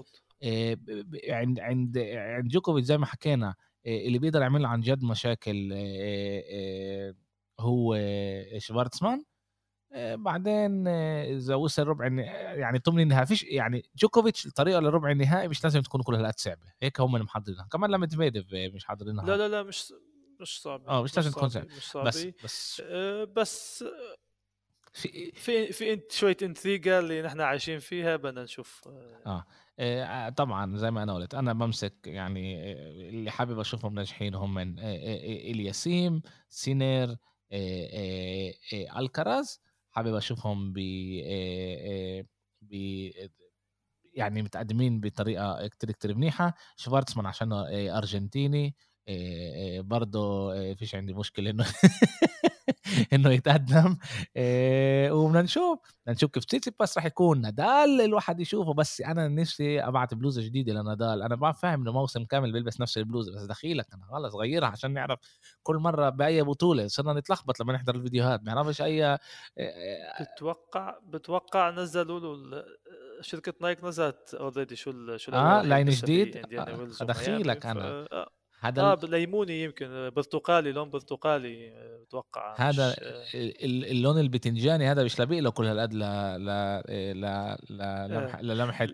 [1.29, 3.55] عند عند عند جوكوفيتش زي ما حكينا
[3.87, 5.73] اللي بيقدر يعمل عن جد مشاكل
[7.61, 7.99] هو
[8.59, 9.25] شفارتسمان
[9.97, 12.07] بعدين اذا وصل ربع
[12.55, 16.67] يعني ثمن النهائي فيش يعني جوكوفيتش الطريقة لربع النهائي مش لازم تكون كل هالقد صعبة.
[16.83, 19.27] هيك هم محضرينها كمان لما ميدفيديف مش حاضرينها.
[19.27, 19.93] لا لا لا مش
[20.41, 22.07] مش صعب آه مش لازم تكون صعبة مش صعبة.
[22.09, 23.85] بس بس أه بس
[24.93, 28.89] في في في انت شوية אינטריגה اللي نحن عايشين فيها بدنا نشوف
[29.27, 29.47] آه,
[29.79, 32.73] آه طبعا زي ما أنا قلت أنا بمسك يعني
[33.09, 37.17] اللي حابب أشوفهم ناجحين هم من إلياسيم سينير
[38.73, 39.61] ألكراز.
[39.93, 40.79] حابب أشوفهم ب
[42.63, 42.75] ب
[44.15, 46.55] يعني متقدمين بطريقة كتير كتير منيحة.
[46.77, 47.53] شفارتسمان عشان
[47.97, 48.77] أرجنتيني.
[49.83, 51.65] برضه فيش عندي مشكلة إنه
[53.13, 53.97] إنه يتقدم.
[55.11, 58.75] وبدنا نشوف بدنا نشوف كيف تسيتسيباس راح يكون نادال الواحد يشوفه.
[58.75, 61.23] بس أنا نفسي أبعت بلوزة جديدة لنادال.
[61.23, 64.93] أنا ما فاهم إنه موسم كامل بيلبس نفس البلوزة بس دخيلك أنا خلص غيرها عشان
[64.93, 65.19] نعرف
[65.63, 68.41] كل مرة بأي بطولة صرنا نتلخبط لما نحضر الفيديوهات.
[68.45, 69.19] ما نعرفش اي
[70.21, 72.65] بتوقع بتوقع نزلوا له
[73.21, 76.37] شركة Nike نزلت already شو شو آه line جديد.
[76.59, 78.07] آه دخيلك أنا.
[78.61, 82.55] هذا آه ليموني يمكن برتقالي لون برتقالي أتوقع.
[82.59, 82.97] هذا
[83.65, 86.49] اللون البتنجاني هذا مش لابق له كل هالقد ل ل
[87.21, 88.87] ل للمحه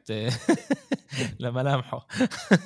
[1.40, 2.06] لملامحه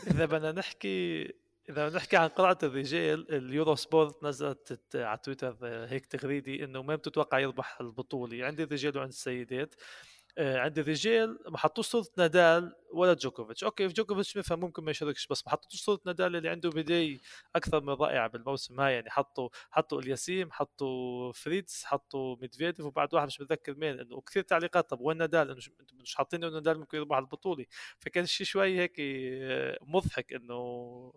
[0.06, 1.28] إذا بدنا نحكي
[1.70, 7.38] إذا نحكي عن قرعة الرجال ال Eurosport نزلت على تويتر هيك تغريدي إنه مين بتتوقع
[7.38, 8.46] يربح البطولة.
[8.46, 9.74] عند الرجال وعند السيدات.
[9.74, 10.09] آه،
[10.40, 13.64] عند الرجال ما حطوش صورة نادال ولا جوكوفيتش.
[13.64, 17.18] أوكي في جوكوفيتش مثلا ممكن ما يشاركش بس ما حطوش صورة نادال اللي عنده بداية
[17.56, 18.92] أكثر من رائعة بالموسم هاي.
[18.94, 24.00] يعني حطوا حطوا الياسيم حطوا فريتز حطوا ميدفيديف وبعد واحد مش متذكر مين.
[24.00, 25.60] إنه كثير تعليقات طب وين نادال؟ إنه
[25.94, 27.64] مش حاطين إنه نادال ممكن يربح البطولة.
[27.98, 31.12] فكان شيء شوي هيك آه، مضحك إنه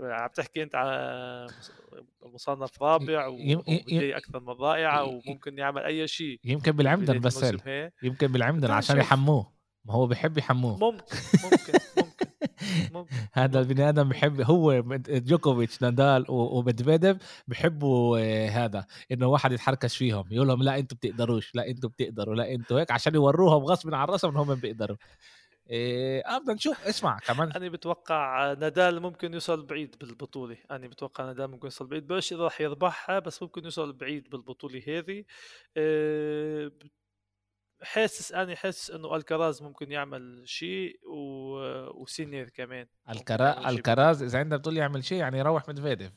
[0.00, 1.46] عم تحكي أنت على
[2.22, 6.40] مصنف رابع وبداية أكثر من رائعة وممكن يعمل أي شيء.
[6.44, 7.54] يمكن بالعمدن بس
[8.02, 9.58] يمكن بالعمدن عشان يحموه.
[9.84, 10.78] ما هو بحب يحموه.
[10.78, 12.28] ممكن ممكن ممكن
[13.32, 20.24] هذا البني آدم بحب هو جوكوفيتش نادال ومدفيديف بحبوا آه، هذا إنه واحد يتحركش فيهم.
[20.30, 24.06] يقول لهم لا أنتم بتقدروش لا أنتم بتقدروا لا أنتم هيك عشان يوروهم غصب عن
[24.06, 24.96] رأسهم انهم بيقدروا.
[25.70, 26.86] إيه بدنا نشوف.
[26.86, 27.52] اسمع كمان.
[27.52, 30.56] أنا بتوقع نادال ممكن يوصل بعيد بالبطولة.
[30.70, 32.06] أنا بتوقع نادال ممكن يوصل بعيد.
[32.06, 35.24] بس إذا راح يربحها بس ممكن يوصل بعيد بالبطولة هذه.
[35.76, 36.72] إيه
[37.82, 41.58] حاسس أنا حاسس إنه ألكراز ممكن يعمل شيء و...
[42.02, 43.70] وسينير كمان ألكرا...
[43.70, 46.12] ألكراز إذا عندك بتقول يعمل شيء يعني يروح ميدفيديف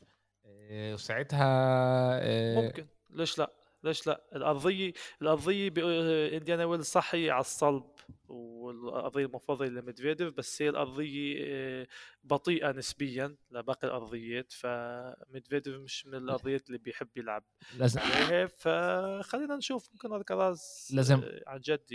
[0.45, 2.87] إيه وساعتها إيه ممكن.
[3.09, 3.51] ليش لا؟
[3.83, 7.83] ليش لا؟ الارضيه الارضيه بانديانا ويلز صح هي على الصلب
[8.27, 11.87] والارضيه المفضلة لميدفيديف بس هي الارضيه آه،
[12.23, 17.43] بطيئة نسبيا لباقي الارضيات فميدفيديف مش من الارضيات اللي بيحب يلعب
[17.77, 17.99] لازم.
[17.99, 21.21] عليها فخلينا نشوف ممكن الكراز لازم.
[21.23, 21.91] آه، عن جد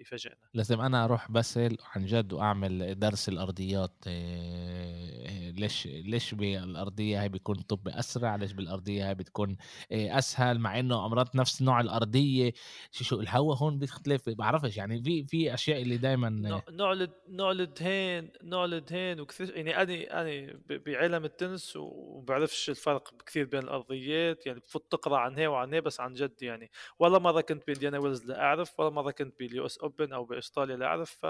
[0.00, 0.36] يفاجئنا.
[0.54, 1.58] لازم أنا أروح بس
[1.94, 9.08] عن جد وأعمل درس الأرضيات آه، ليش ليش بالأرضية هاي بيكون طب أسرع ليش بالأرضية
[9.08, 9.56] هاي بتكون
[9.92, 12.52] آه، أسهل مع إنه امراض نفس نوع الأرضية
[12.90, 16.28] شو شو الهواء هون بيختلف بعرفش يعني في في أشياء اللي دائما
[16.70, 23.60] نوع نوع الدهين نوع الدهين وكثير يعني أنا أنا بعلم التنس وبعرفش الفرق كثير بين
[23.60, 26.70] الأرضيات يعني بفوت تقرأ عن هي وعن هي بس عن جد يعني.
[26.98, 30.76] ولا مرة كنت بإنديان ويلز لا أعرف ولا مرة كنت بال US Open أو بأستراليا
[30.76, 31.26] لا أعرف ف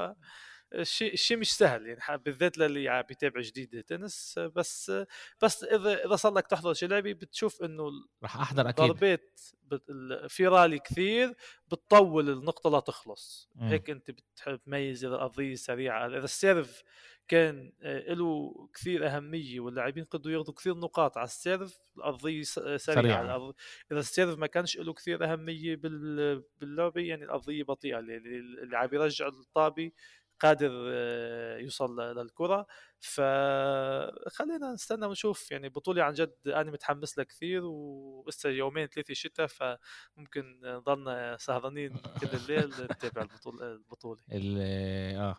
[0.74, 4.92] الشيء الشيء مش سهل يعني بالذات للي بيتابع جديد تنس بس
[5.42, 7.90] بس إذا إذا صار لك تحضر شي لعبه بتشوف إنه
[8.22, 8.84] راح أحضر أكيد.
[8.84, 9.40] ضربات
[10.28, 11.34] في رالي كثير
[11.68, 13.50] بتطول النقطة لا تخلص.
[13.54, 13.64] م.
[13.64, 16.06] هيك أنت بتحب تميز إذا الارضيه سريعة.
[16.06, 16.82] إذا ال serve
[17.28, 22.76] كان آه، له كثير أهمية واللاعبين قدروا ياخذوا كثير نقاط على ال serve الارضيه سريعة,
[22.76, 23.22] سريعة.
[23.22, 23.54] الأرض...
[23.92, 27.98] إذا السيرف ما كانش له كثير أهمية باللعبة يعني الارضيه بطيئة.
[27.98, 29.90] اللي عم يرجع الطابه
[30.40, 32.66] قادر آه، يوصل للكرة.
[33.00, 35.50] فخلينا نستنى ونشوف.
[35.50, 41.92] يعني بطوله عن جد أنا متحمس لها كثير ولسه يومين ثلاثة شتاء فممكن نضلنا سهرانين
[42.20, 44.20] كل الليل نتابع البطولة البطولة.
[44.32, 45.36] آه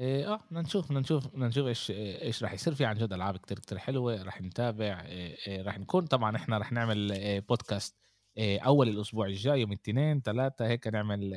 [0.00, 2.74] آه بدنا نشوف بدنا نشوف بدنا نشوف إيش إيش راح يصير.
[2.74, 6.06] في عن جد ألعاب كثير كثير حلوة راح نتابع إيه راح نكون.
[6.06, 7.96] طبعا إحنا راح نعمل بودكاست
[8.38, 11.30] أول الأسبوع الجاي يوم الاثنين ثلاثة هيك نعمل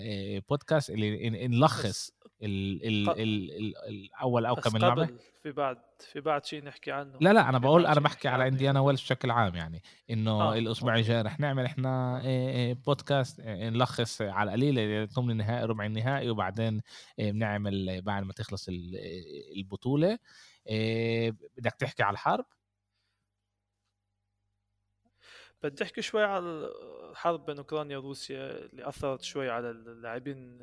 [0.49, 2.11] بودكاست اللي نلخص
[2.43, 5.09] ال ال ال ال الأول أو كم لعبة.
[5.43, 7.17] في بعد في بعد شيء نحكي عنه.
[7.21, 10.57] لا لا أنا بقول أنا بحكي على إنديانا ويلز بشكل عام يعني إنه آه.
[10.57, 12.21] الأسبوع الجاي رح نعمل إحنا
[12.85, 16.81] بودكاست نلخص على القليله ثمن النهائي ربع النهائي وبعدين
[17.17, 18.69] بنعمل بعد ما تخلص
[19.57, 20.17] البطولة.
[21.57, 22.45] بدك تحكي على الحرب؟
[25.63, 26.71] بدي أحكي شوي على
[27.11, 30.57] الحرب بين أوكرانيا وروسيا اللي أثرت شوي على اللاعبين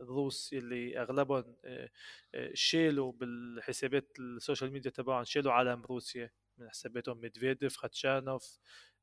[0.00, 1.90] الروس اللي أغلبهم آه،
[2.34, 8.58] آه، شيلوا بالحسابات ال social media تبعهم شيلوا علم روسيا من حساباتهم ميدفيديف خاتشانوف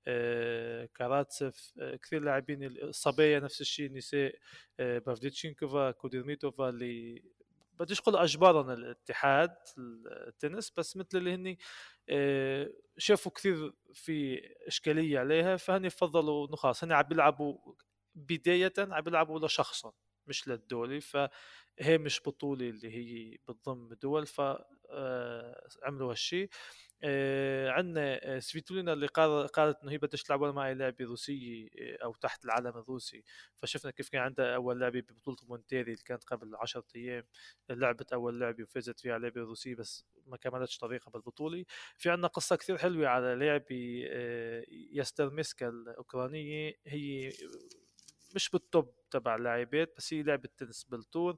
[0.07, 1.73] آه، كاراتسف
[2.03, 4.35] كثير لاعبين الصبايا نفس الشيء النساء
[4.79, 7.23] بافليوتشينكوفا كوديرميتوفا اللي
[7.79, 9.55] بديش أقول اجبارهم الاتحاد
[10.27, 11.59] التنس بس مثل اللي هني
[12.09, 17.57] آه، شافوا كثير في إشكالية عليها فهني فضلوا إنه خلاص هني عم بيلعبوا
[18.15, 19.93] بداية عم بيلعبوا لشخصا
[20.27, 24.65] مش للدولة فهي مش بطولة اللي هي بتضم دول فعملوا
[26.07, 26.49] آه، هالشيء
[27.69, 32.13] عندنا آه، سفيتولينا اللي قالت إنه هي بدها تلعب اول معي لعبة روسية آه، أو
[32.13, 33.23] تحت العلم الروسي.
[33.57, 37.23] فشفنا كيف كان عندها أول لعبة ببطولة مونتيري اللي كانت قبل 10 أيام.
[37.69, 41.65] لعبت أول لعبة وفازت فيها لعبة روسية بس ما كملتش طريقها بالبطولة.
[41.97, 43.75] في عندنا قصة كثير حلوة على لاعبه
[44.91, 46.73] ياستريمسكا الأوكرانية.
[46.87, 47.31] هي
[48.35, 51.37] مش بال top تبع اللاعبات بس هي لعبة تنس بالتور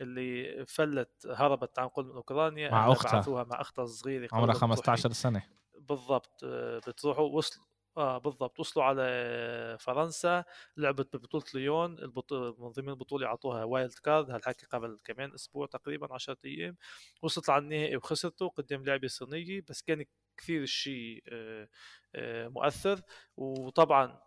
[0.00, 3.44] اللي فلت هربت عن قلب أوكرانيا مع أختها.
[3.44, 5.42] مع أختها الصغيرة عمرها 15 سنة.
[5.80, 7.64] بالضبط آه، بتروحوا وصلوا
[7.96, 10.44] آه بالضبط وصلوا على فرنسا
[10.76, 16.14] لعبت ببطولة ليون البطولة من ضمن البطولة أعطوها wild card هالحكي قبل كمان أسبوع تقريبا
[16.14, 16.76] 10 أيام.
[17.22, 20.04] وصلت على النهائي وخسرته قدام لعبه صينية بس كان
[20.36, 21.68] كثير الشيء آه،
[22.14, 23.00] آه، مؤثر.
[23.36, 24.20] وطبعا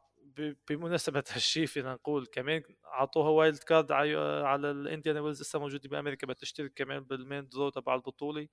[0.69, 6.73] بمناسبة هالشيء فينا نقول كمان أعطوها wild card على الانديان ويلز لسه موجودة بأمريكا بتشترك
[6.75, 8.47] كمان بال main draw تبع البطولة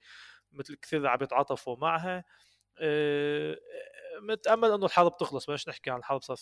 [0.53, 2.25] مثل كثير عم يتعاطفوا معها.
[2.79, 3.59] أه
[4.23, 6.37] متأمل إنه الحرب تخلص بلاش نحكي عن الحرب صار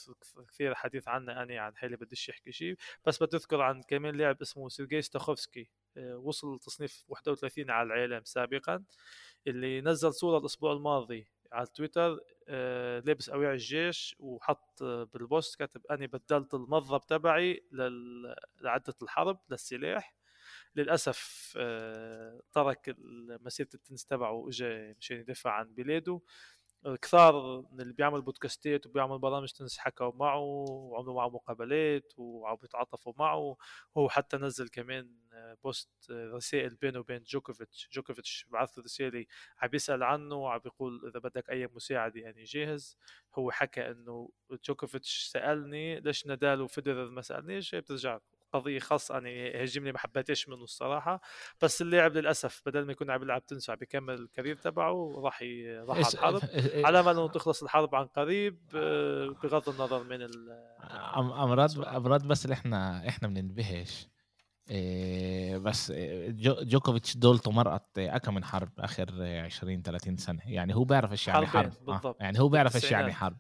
[0.49, 2.77] كثير حديث عنها أنا عن حالي بديش احكي شيء
[3.07, 8.25] بس بدي أذكر عن كمان لاعب اسمه سيرجي ستاخوفسكي أه وصل تصنيف 31 على العالم
[8.25, 8.85] سابقا
[9.47, 11.29] اللي نزل صورة الأسبوع الماضي.
[11.53, 17.65] على تويتر آه لابس اوعي الجيش وحط بالبوست كاتب أني بدلت المضرب تبعي
[18.61, 20.15] لعدة الحرب للسلاح.
[20.77, 22.95] للأسف آه ترك
[23.43, 26.21] مسيرة التنس تبعه واجى مشان يدافع عن بلاده.
[27.03, 33.13] كثار من اللي بيعمل بودكاستات وبيعمل برامج تنس حكوا معه وعملوا معه مقابلات وعم بيتعاطفوا
[33.19, 33.57] معه.
[33.97, 35.11] هو حتى نزل كمان
[35.65, 37.89] post رسائل بينه وبين جوكوفيتش.
[37.93, 39.27] جوكوفيتش بعث رسالة
[39.59, 42.99] عم بيسأل عنه وعم بيقول إذا بدك أي مساعدة يعني جاهز.
[43.35, 44.31] هو حكى إنه
[44.69, 48.19] جوكوفيتش سألني ليش نادال وفيدرر ما سألنيش؟ هي بترجع
[48.53, 51.21] قضية خاصة يعني هالجمله ما حبيتهاش منه الصراحة.
[51.63, 55.43] بس اللاعب للأسف بدل ما يكون عم يلعب تنس عم بيكمل ال career تبعه راح.
[55.89, 56.41] راح على الحرب.
[56.87, 58.59] على امل إنه تخلص الحرب عن قريب
[59.43, 60.65] بغض النظر من ال
[61.17, 64.09] أمراض أمراض بس اللي إحنا إحنا بننبهش.
[64.71, 65.93] إيه بس
[66.29, 70.41] جو جوكوفيتش دولته مرقت اكم من حرب آخر 20 30 سنة.
[70.47, 71.73] يعني هو بيعرف إيش يعني حرب.
[71.89, 72.17] آه،.
[72.21, 73.37] يعني هو بيعرف إيش يعني حرب.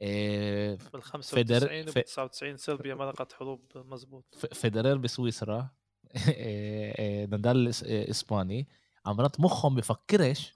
[0.00, 5.68] بال 95 و 99 صربيا مرقت حروب مزبوط فيدرر بسويسرا
[7.30, 8.68] نادال إسباني
[9.06, 10.54] عمرات مخهم بفكرش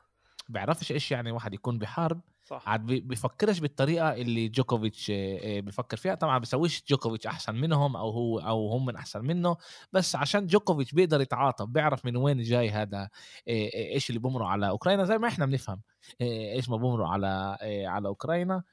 [0.48, 2.68] بيعرفش إيش يعني واحد يكون بحرب صح.
[2.68, 6.14] عاد بيفكرش بالطريقة اللي جوكوفيتش آه، آه، بيفكر فيها.
[6.14, 9.56] طبعا بيسويش جوكوفيتش أحسن منهم أو هو أو هم من أحسن منه
[9.92, 13.08] بس عشان جوكوفيتش بيقدر يتعاطف بيعرف من وين جاي هذا آه،
[13.48, 15.80] آه، إيش اللي بمروا على اوكرانيا زي ما إحنا بنفهم
[16.20, 18.64] آه، إيش ما بمروا على آه، على اوكرانيا آه، آه، آه،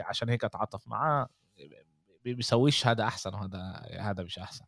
[0.00, 1.28] عشان هيك أتعاطف معاه.
[2.24, 4.64] بي- بيسويش هذا أحسن وهذا هذا مش أحسن.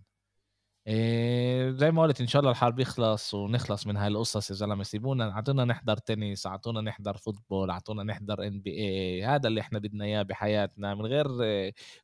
[1.78, 4.82] زي ما قلت إن شاء الله الحرب يخلص ونخلص من هاي القصص يا زلمة.
[4.84, 10.22] سيبونا اعطونا نحضر تنس اعطونا نحضر football اعطونا نحضر NBA هذا اللي إحنا بدنا إياه
[10.22, 11.26] بحياتنا من غير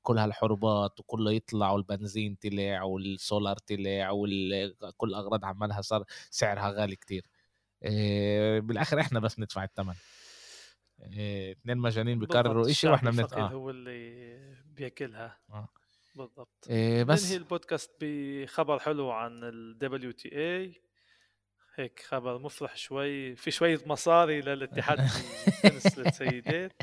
[0.02, 7.26] كل هالحروبات وكله يطلع والبنزين طلع والسولار طلع وكل الاغراض عمالها صار سعرها غالي كتير.
[8.60, 9.94] بالآخر إحنا بس ندفع الثمن
[11.07, 13.32] اثنين مجانين بيقرروا الشعب وإحنا بنت...
[13.32, 13.46] آه.
[13.48, 15.38] هو اللي بياكلها.
[15.50, 15.68] آه.
[16.14, 16.66] بالضبط.
[16.70, 20.78] إيه بس ننهي البودكاست بخبر حلو عن ال WTA
[21.76, 24.98] هيك خبر مفرح شوي في شوية مصاري للاتحاد
[25.48, 26.72] التنس للسيدات.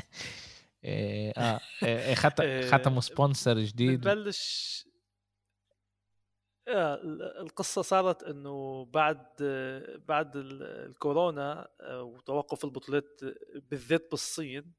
[0.84, 1.60] إيه آه.
[1.82, 4.00] إيه ختم إيه، ختموا sponsor جديد.
[4.00, 4.84] بنبلش
[6.68, 9.26] القصة صارت إنه بعد
[10.08, 13.20] بعد ال- الكورونا آه، وتوقف البطولات
[13.70, 14.72] بالذات بالصين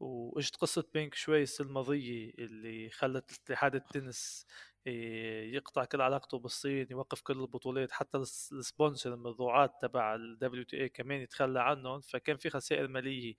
[0.00, 4.46] وإجت قصة بينغ شواي السنة الماضية اللي خلت اتحاد التنس
[4.86, 10.38] إيه، يقطع كل علاقته بالصين يوقف كل البطولات حتى الس- ال sponsor الموضوعات تبع ال
[10.38, 13.34] WTA كمان يتخلى عنهم فكان في خسائر مالية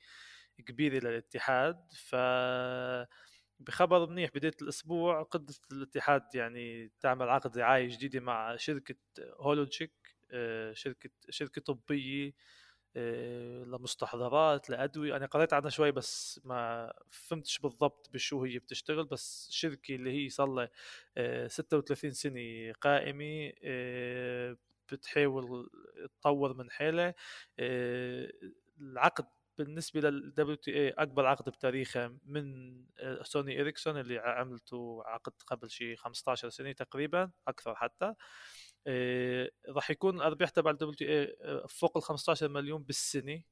[0.67, 2.15] كبيرة للاتحاد ف
[3.59, 8.95] بخبر منيح بداية الأسبوع قدرت الاتحاد يعني تعمل عقد رعاية جديدة مع شركة
[9.39, 9.91] هولوجيك
[10.31, 12.33] آه، شركة شركة طبية
[12.95, 15.15] آه، لمستحضرات لأدوية.
[15.15, 19.05] أنا قريت عنها شوي بس ما فهمتش بالضبط بشو هي بتشتغل.
[19.05, 20.69] بس شركة اللي هي صار لها
[21.17, 24.57] آه، 36 سنة قائمة آه،
[24.91, 25.69] بتحاول
[26.21, 27.15] تطور من حالها
[27.59, 28.31] آه،
[29.59, 35.69] العقد بالنسبة لل WTA أكبر عقد بتاريخها من آه، سوني إريكسون اللي عملته عقد قبل
[35.69, 38.13] شي 15 سنة تقريبا أكثر حتى.
[38.87, 43.43] آه، راح يكون الأرباح تبع ال WTA آه، فوق ال 15 مليون بالسنة.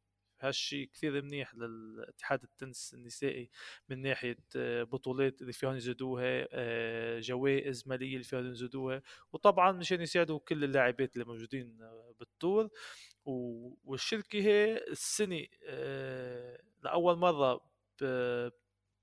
[0.41, 3.49] هالشيء كثير منيح للاتحاد التنس النسائي
[3.89, 9.01] من ناحية آه، بطولات اللي فيهم يزيدوها جوائز مالية اللي فيهم يزيدوها.
[9.33, 12.15] وطبعا مشان يساعدوا كل اللاعبات اللي موجودين آه،
[13.25, 17.55] بال tour و- والشركة هي السنة آه، لأول مرة
[18.01, 18.49] ب-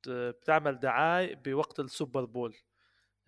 [0.03, 2.57] بت- بتعمل دعاية بوقت ال Super Bowl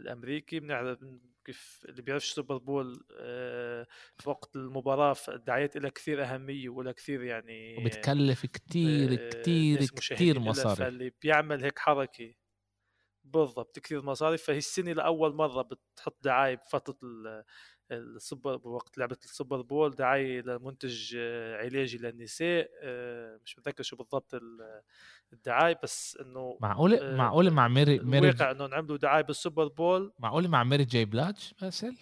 [0.00, 0.98] الأمريكي بنعرف
[1.44, 3.86] كيف اللي بيعرفش Super Bowl آه،
[4.18, 9.12] في وقت المباراة الدعايات لها كثير أهمية ولها كثير يعني وبتكلف كتير
[9.98, 10.74] مشاهدين إلها، مصاري.
[10.76, 12.34] فاللي بيعمل هيك حركة
[13.24, 16.98] بالضبط كثير مصاري فهي السنة لأول مرة بتحط دعاية بفترة
[17.92, 23.96] السوبر بوقت لعبة ال Super Bowl دعاية لمنتج آه، علاجي للنساء آه، مش متذكر شو
[23.96, 24.82] بالضبط ال-
[25.32, 30.12] الدعاية بس إنه معقولة آه، معقولة مع ميري ميري الواقع إنه عملوا دعاية بالسوبر بول.
[30.18, 31.96] معقولة مع ميري جاي بلاج باسل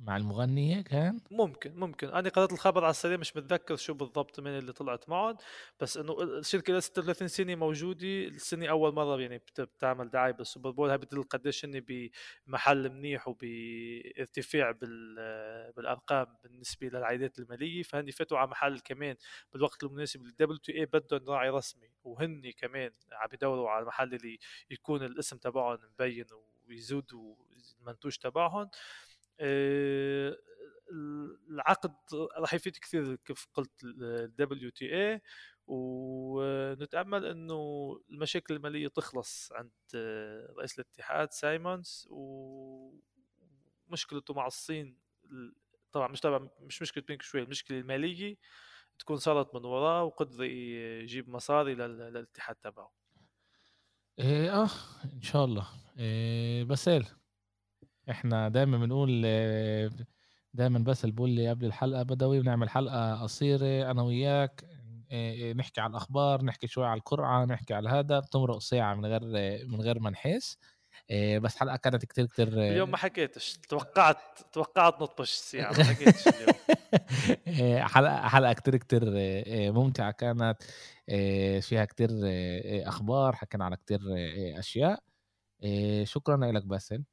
[0.00, 2.08] مع المغنية كان ممكن ممكن.
[2.08, 5.36] أنا قرأت الخبر على السريع مش متذكر شو بالضبط من اللي طلعت معهم
[5.80, 10.70] بس إنه الشركة لها 36 سنة موجودة السنة أول مرة يعني بت- بتعمل دعاية بالسوبر
[10.70, 10.90] بول.
[10.90, 11.80] هاي بتدل قديش هن
[12.46, 17.82] بمحل منيح وبارتفاع بال- بالأرقام بالنسبة للعائدات المالية.
[17.82, 19.16] فهن فاتوا على محل كمان
[19.52, 21.90] بالوقت المناسب ال WTA بدهم راعي رسمي.
[22.04, 24.38] وهن كمان عم يدوروا على المحل اللي
[24.70, 26.26] يكون الاسم تبعهم مبين
[26.68, 27.34] ويزودوا
[27.80, 28.70] المنتوج تبعهم.
[31.50, 31.94] العقد
[32.38, 35.20] راح يفيد كثير كيف قلت ال WTA
[35.66, 43.00] ونتأمل إنه المشاكل المالية تخلص عند آه، رئيس الاتحاد سايمونز ومشكلته
[44.34, 44.96] مع الصين
[45.30, 45.54] ال-
[45.92, 48.36] طبعا مش طبعا مش مشكلة بينك شوي المشكلة المالية
[48.98, 52.92] تكون صارت من وراه وقدر يجيب مصاري لل- للاتحاد تبعه.
[54.18, 54.68] إيه آه
[55.14, 55.66] إن شاء الله.
[55.98, 57.04] إيه باسل
[58.10, 59.22] إحنا دايما بنقول
[60.54, 64.64] دايما باسل بقول لي قبل الحلقة بدوي بنعمل حلقة قصيرة أنا وياك
[65.10, 69.06] إيه، إيه، نحكي على الأخبار نحكي شوي على القرعة نحكي على هذا بتمرق ساعة من
[69.06, 69.20] غير
[69.66, 70.58] من غير ما نحس.
[71.10, 74.16] إيه، بس حلقة كانت كتير كتير اليوم ما حكيتش توقعت
[74.52, 76.54] توقعت نطبش الساعة ما حكيتش اليوم.
[77.94, 79.02] حلقة حلقة كتير كتير
[79.72, 80.62] ممتعة كانت.
[81.60, 82.10] فيها كتير
[82.88, 84.00] أخبار حكينا على كتير
[84.58, 85.02] أشياء.
[85.62, 87.04] إيه، شكرا لك باسل.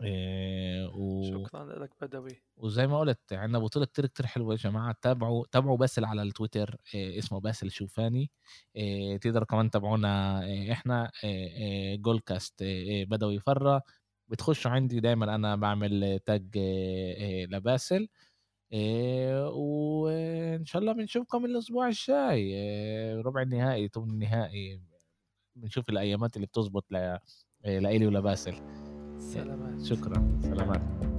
[0.00, 1.22] إيه، و...
[1.24, 2.42] شكرا لك بدوي.
[2.56, 4.96] وزي ما قلت عندنا بطولة كتير كتير حلوة يا جماعة.
[5.02, 8.30] تابعوا تابعوا باسل على التويتر إيه اسمه باسل شوفاني.
[8.76, 13.82] إيه تقدروا كمان تابعونا إيه إحنا إيه إيه جول كاست إيه إيه بدوي فرة
[14.28, 18.08] بتخشوا عندي دايما أنا بعمل تاج إيه إيه لباسل.
[18.72, 22.54] آآ وإن شاء الله بنشوفكم الأسبوع الجاي.
[23.20, 24.80] ربع النهائي، ثمن النهائي،
[25.56, 27.18] بنشوف الأيامات اللي بتزبط ل
[27.64, 28.54] لإلي ولباسل.
[29.32, 29.84] سلامات.
[29.84, 31.11] شكرًا، سلامات.